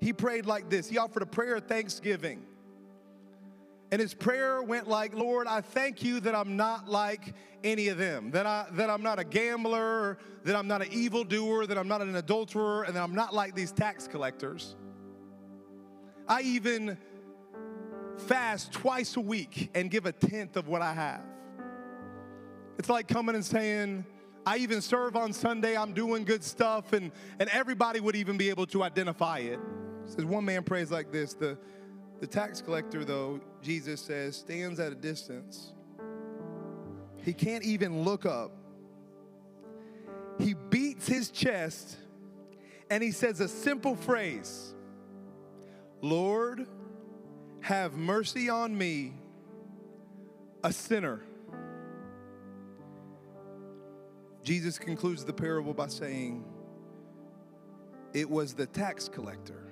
he 0.00 0.12
prayed 0.12 0.46
like 0.46 0.70
this. 0.70 0.88
He 0.88 0.98
offered 0.98 1.22
a 1.22 1.26
prayer 1.26 1.56
of 1.56 1.64
thanksgiving. 1.64 2.42
And 3.90 4.00
his 4.00 4.12
prayer 4.14 4.62
went 4.62 4.86
like, 4.86 5.14
Lord, 5.14 5.46
I 5.46 5.60
thank 5.62 6.02
you 6.02 6.20
that 6.20 6.34
I'm 6.34 6.56
not 6.56 6.88
like 6.88 7.34
any 7.64 7.88
of 7.88 7.98
them, 7.98 8.30
that, 8.32 8.46
I, 8.46 8.66
that 8.72 8.90
I'm 8.90 9.02
not 9.02 9.18
a 9.18 9.24
gambler, 9.24 10.18
that 10.44 10.54
I'm 10.54 10.68
not 10.68 10.82
an 10.82 10.92
evildoer, 10.92 11.66
that 11.66 11.78
I'm 11.78 11.88
not 11.88 12.02
an 12.02 12.14
adulterer, 12.14 12.82
and 12.82 12.94
that 12.94 13.02
I'm 13.02 13.14
not 13.14 13.34
like 13.34 13.54
these 13.54 13.72
tax 13.72 14.06
collectors. 14.06 14.76
I 16.28 16.42
even 16.42 16.98
fast 18.18 18.72
twice 18.72 19.16
a 19.16 19.20
week 19.20 19.70
and 19.74 19.90
give 19.90 20.04
a 20.04 20.12
tenth 20.12 20.56
of 20.56 20.68
what 20.68 20.82
I 20.82 20.92
have. 20.92 21.22
It's 22.78 22.90
like 22.90 23.08
coming 23.08 23.34
and 23.34 23.44
saying, 23.44 24.04
I 24.46 24.58
even 24.58 24.82
serve 24.82 25.16
on 25.16 25.32
Sunday, 25.32 25.76
I'm 25.76 25.94
doing 25.94 26.24
good 26.24 26.44
stuff, 26.44 26.92
and, 26.92 27.10
and 27.40 27.48
everybody 27.48 28.00
would 28.00 28.16
even 28.16 28.36
be 28.36 28.50
able 28.50 28.66
to 28.66 28.82
identify 28.82 29.38
it 29.38 29.58
says 30.08 30.24
one 30.24 30.44
man 30.44 30.62
prays 30.64 30.90
like 30.90 31.12
this. 31.12 31.34
The, 31.34 31.56
the 32.20 32.26
tax 32.26 32.60
collector 32.60 33.04
though 33.04 33.40
jesus 33.62 34.00
says 34.00 34.36
stands 34.36 34.80
at 34.80 34.92
a 34.92 34.96
distance. 34.96 35.72
He 37.22 37.32
can't 37.32 37.64
even 37.64 38.02
look 38.02 38.26
up. 38.26 38.52
He 40.38 40.54
beats 40.54 41.06
his 41.06 41.30
chest 41.30 41.96
and 42.90 43.02
he 43.02 43.10
says 43.10 43.40
a 43.40 43.48
simple 43.48 43.94
phrase 43.94 44.74
lord 46.00 46.66
have 47.60 47.94
mercy 47.94 48.48
on 48.48 48.76
me 48.76 49.12
a 50.64 50.72
sinner. 50.72 51.22
Jesus 54.42 54.78
concludes 54.78 55.24
the 55.24 55.32
parable 55.32 55.74
by 55.74 55.88
saying 55.88 56.44
it 58.14 58.28
was 58.30 58.54
the 58.54 58.66
tax 58.66 59.08
collector 59.08 59.67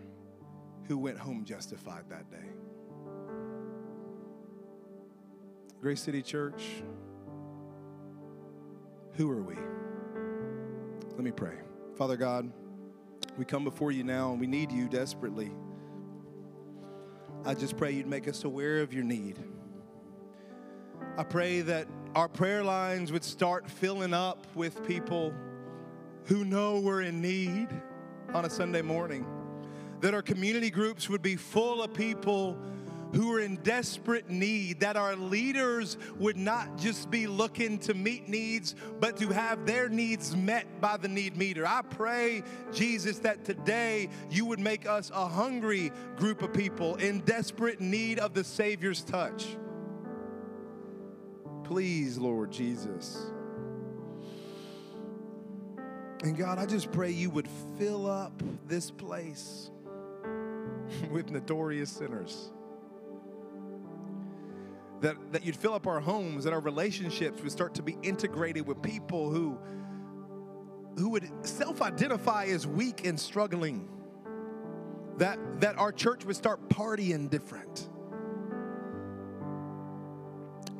who 0.88 0.98
went 0.98 1.18
home 1.18 1.44
justified 1.44 2.04
that 2.08 2.30
day. 2.30 2.48
Grace 5.80 6.00
City 6.00 6.22
Church, 6.22 6.82
who 9.14 9.30
are 9.30 9.42
we? 9.42 9.56
Let 11.10 11.20
me 11.20 11.30
pray. 11.30 11.54
Father 11.96 12.16
God, 12.16 12.50
we 13.36 13.44
come 13.44 13.64
before 13.64 13.92
you 13.92 14.04
now 14.04 14.30
and 14.30 14.40
we 14.40 14.46
need 14.46 14.72
you 14.72 14.88
desperately. 14.88 15.50
I 17.44 17.54
just 17.54 17.76
pray 17.76 17.92
you'd 17.92 18.06
make 18.06 18.28
us 18.28 18.44
aware 18.44 18.80
of 18.80 18.92
your 18.92 19.04
need. 19.04 19.38
I 21.16 21.24
pray 21.24 21.60
that 21.62 21.86
our 22.14 22.28
prayer 22.28 22.64
lines 22.64 23.12
would 23.12 23.24
start 23.24 23.70
filling 23.70 24.14
up 24.14 24.46
with 24.54 24.86
people 24.86 25.32
who 26.24 26.44
know 26.44 26.80
we're 26.80 27.02
in 27.02 27.20
need 27.20 27.68
on 28.34 28.44
a 28.44 28.50
Sunday 28.50 28.82
morning 28.82 29.26
that 30.00 30.14
our 30.14 30.22
community 30.22 30.70
groups 30.70 31.08
would 31.08 31.22
be 31.22 31.36
full 31.36 31.82
of 31.82 31.92
people 31.92 32.56
who 33.12 33.32
are 33.32 33.40
in 33.40 33.56
desperate 33.56 34.28
need, 34.28 34.80
that 34.80 34.96
our 34.96 35.16
leaders 35.16 35.96
would 36.18 36.36
not 36.36 36.76
just 36.76 37.10
be 37.10 37.26
looking 37.26 37.78
to 37.78 37.94
meet 37.94 38.28
needs, 38.28 38.74
but 39.00 39.16
to 39.16 39.28
have 39.28 39.64
their 39.64 39.88
needs 39.88 40.36
met 40.36 40.80
by 40.80 40.96
the 40.96 41.08
need 41.08 41.36
meter. 41.36 41.66
I 41.66 41.82
pray, 41.82 42.42
Jesus, 42.72 43.18
that 43.20 43.44
today 43.44 44.10
you 44.30 44.44
would 44.44 44.60
make 44.60 44.86
us 44.86 45.10
a 45.14 45.26
hungry 45.26 45.92
group 46.16 46.42
of 46.42 46.52
people 46.52 46.96
in 46.96 47.20
desperate 47.20 47.80
need 47.80 48.18
of 48.18 48.34
the 48.34 48.44
Savior's 48.44 49.02
touch. 49.02 49.56
Please, 51.64 52.18
Lord 52.18 52.52
Jesus. 52.52 53.30
And 56.22 56.36
God, 56.36 56.58
I 56.58 56.66
just 56.66 56.92
pray 56.92 57.10
you 57.10 57.30
would 57.30 57.48
fill 57.78 58.10
up 58.10 58.42
this 58.66 58.90
place 58.90 59.70
with 61.10 61.30
notorious 61.30 61.90
sinners. 61.90 62.50
That, 65.00 65.16
that 65.32 65.44
you'd 65.44 65.56
fill 65.56 65.74
up 65.74 65.86
our 65.86 66.00
homes, 66.00 66.44
that 66.44 66.52
our 66.52 66.60
relationships 66.60 67.42
would 67.42 67.52
start 67.52 67.74
to 67.74 67.82
be 67.82 67.96
integrated 68.02 68.66
with 68.66 68.80
people 68.80 69.30
who, 69.30 69.58
who 70.96 71.10
would 71.10 71.28
self 71.46 71.82
identify 71.82 72.44
as 72.46 72.66
weak 72.66 73.06
and 73.06 73.18
struggling. 73.20 73.88
That, 75.18 75.38
that 75.60 75.78
our 75.78 75.92
church 75.92 76.24
would 76.24 76.36
start 76.36 76.68
partying 76.68 77.30
different. 77.30 77.88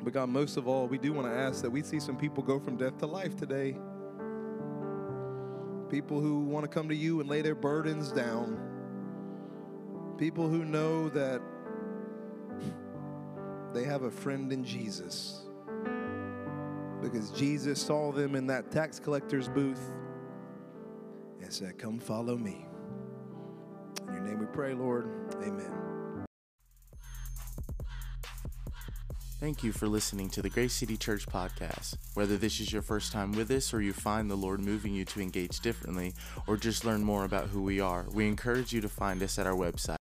But 0.03 0.13
God, 0.13 0.29
most 0.29 0.57
of 0.57 0.67
all, 0.67 0.87
we 0.87 0.97
do 0.97 1.11
want 1.11 1.27
to 1.27 1.33
ask 1.33 1.61
that 1.63 1.69
we 1.69 1.81
see 1.81 1.99
some 1.99 2.17
people 2.17 2.43
go 2.43 2.59
from 2.59 2.77
death 2.77 2.97
to 2.99 3.07
life 3.07 3.35
today. 3.35 3.77
People 5.89 6.21
who 6.21 6.41
want 6.41 6.63
to 6.63 6.67
come 6.67 6.87
to 6.89 6.95
you 6.95 7.19
and 7.19 7.29
lay 7.29 7.41
their 7.41 7.55
burdens 7.55 8.11
down 8.11 8.76
People 10.17 10.49
who 10.49 10.65
know 10.65 11.09
that 11.09 11.41
they 13.73 13.83
have 13.83 14.01
a 14.01 14.11
friend 14.11 14.51
in 14.51 14.63
Jesus. 14.63 15.45
Because 17.01 17.29
Jesus 17.31 17.79
saw 17.79 18.11
them 18.11 18.35
in 18.35 18.47
that 18.47 18.71
tax 18.71 18.99
collector's 18.99 19.47
booth 19.47 19.93
and 21.41 21.53
said, 21.53 21.77
Come 21.77 21.99
follow 21.99 22.35
me. 22.35 22.65
In 24.07 24.13
your 24.13 24.23
name 24.23 24.39
we 24.39 24.47
pray, 24.47 24.73
Lord. 24.73 25.07
Amen. 25.43 25.71
Thank 29.39 29.63
you 29.63 29.71
for 29.71 29.87
listening 29.87 30.31
to 30.31 30.41
the 30.41 30.49
Grace 30.49 30.73
City 30.73 30.97
Church 30.97 31.27
podcast. 31.27 31.95
Whether 32.15 32.37
this 32.37 32.59
is 32.59 32.73
your 32.73 32.81
first 32.81 33.11
time 33.11 33.33
with 33.33 33.51
us 33.51 33.71
or 33.71 33.83
you 33.83 33.93
find 33.93 34.31
the 34.31 34.35
Lord 34.35 34.59
moving 34.61 34.95
you 34.95 35.05
to 35.05 35.21
engage 35.21 35.59
differently 35.59 36.15
or 36.47 36.57
just 36.57 36.83
learn 36.83 37.03
more 37.03 37.23
about 37.23 37.49
who 37.49 37.61
we 37.61 37.79
are, 37.79 38.07
we 38.11 38.27
encourage 38.27 38.73
you 38.73 38.81
to 38.81 38.89
find 38.89 39.21
us 39.21 39.37
at 39.37 39.45
our 39.45 39.53
website 39.53 39.96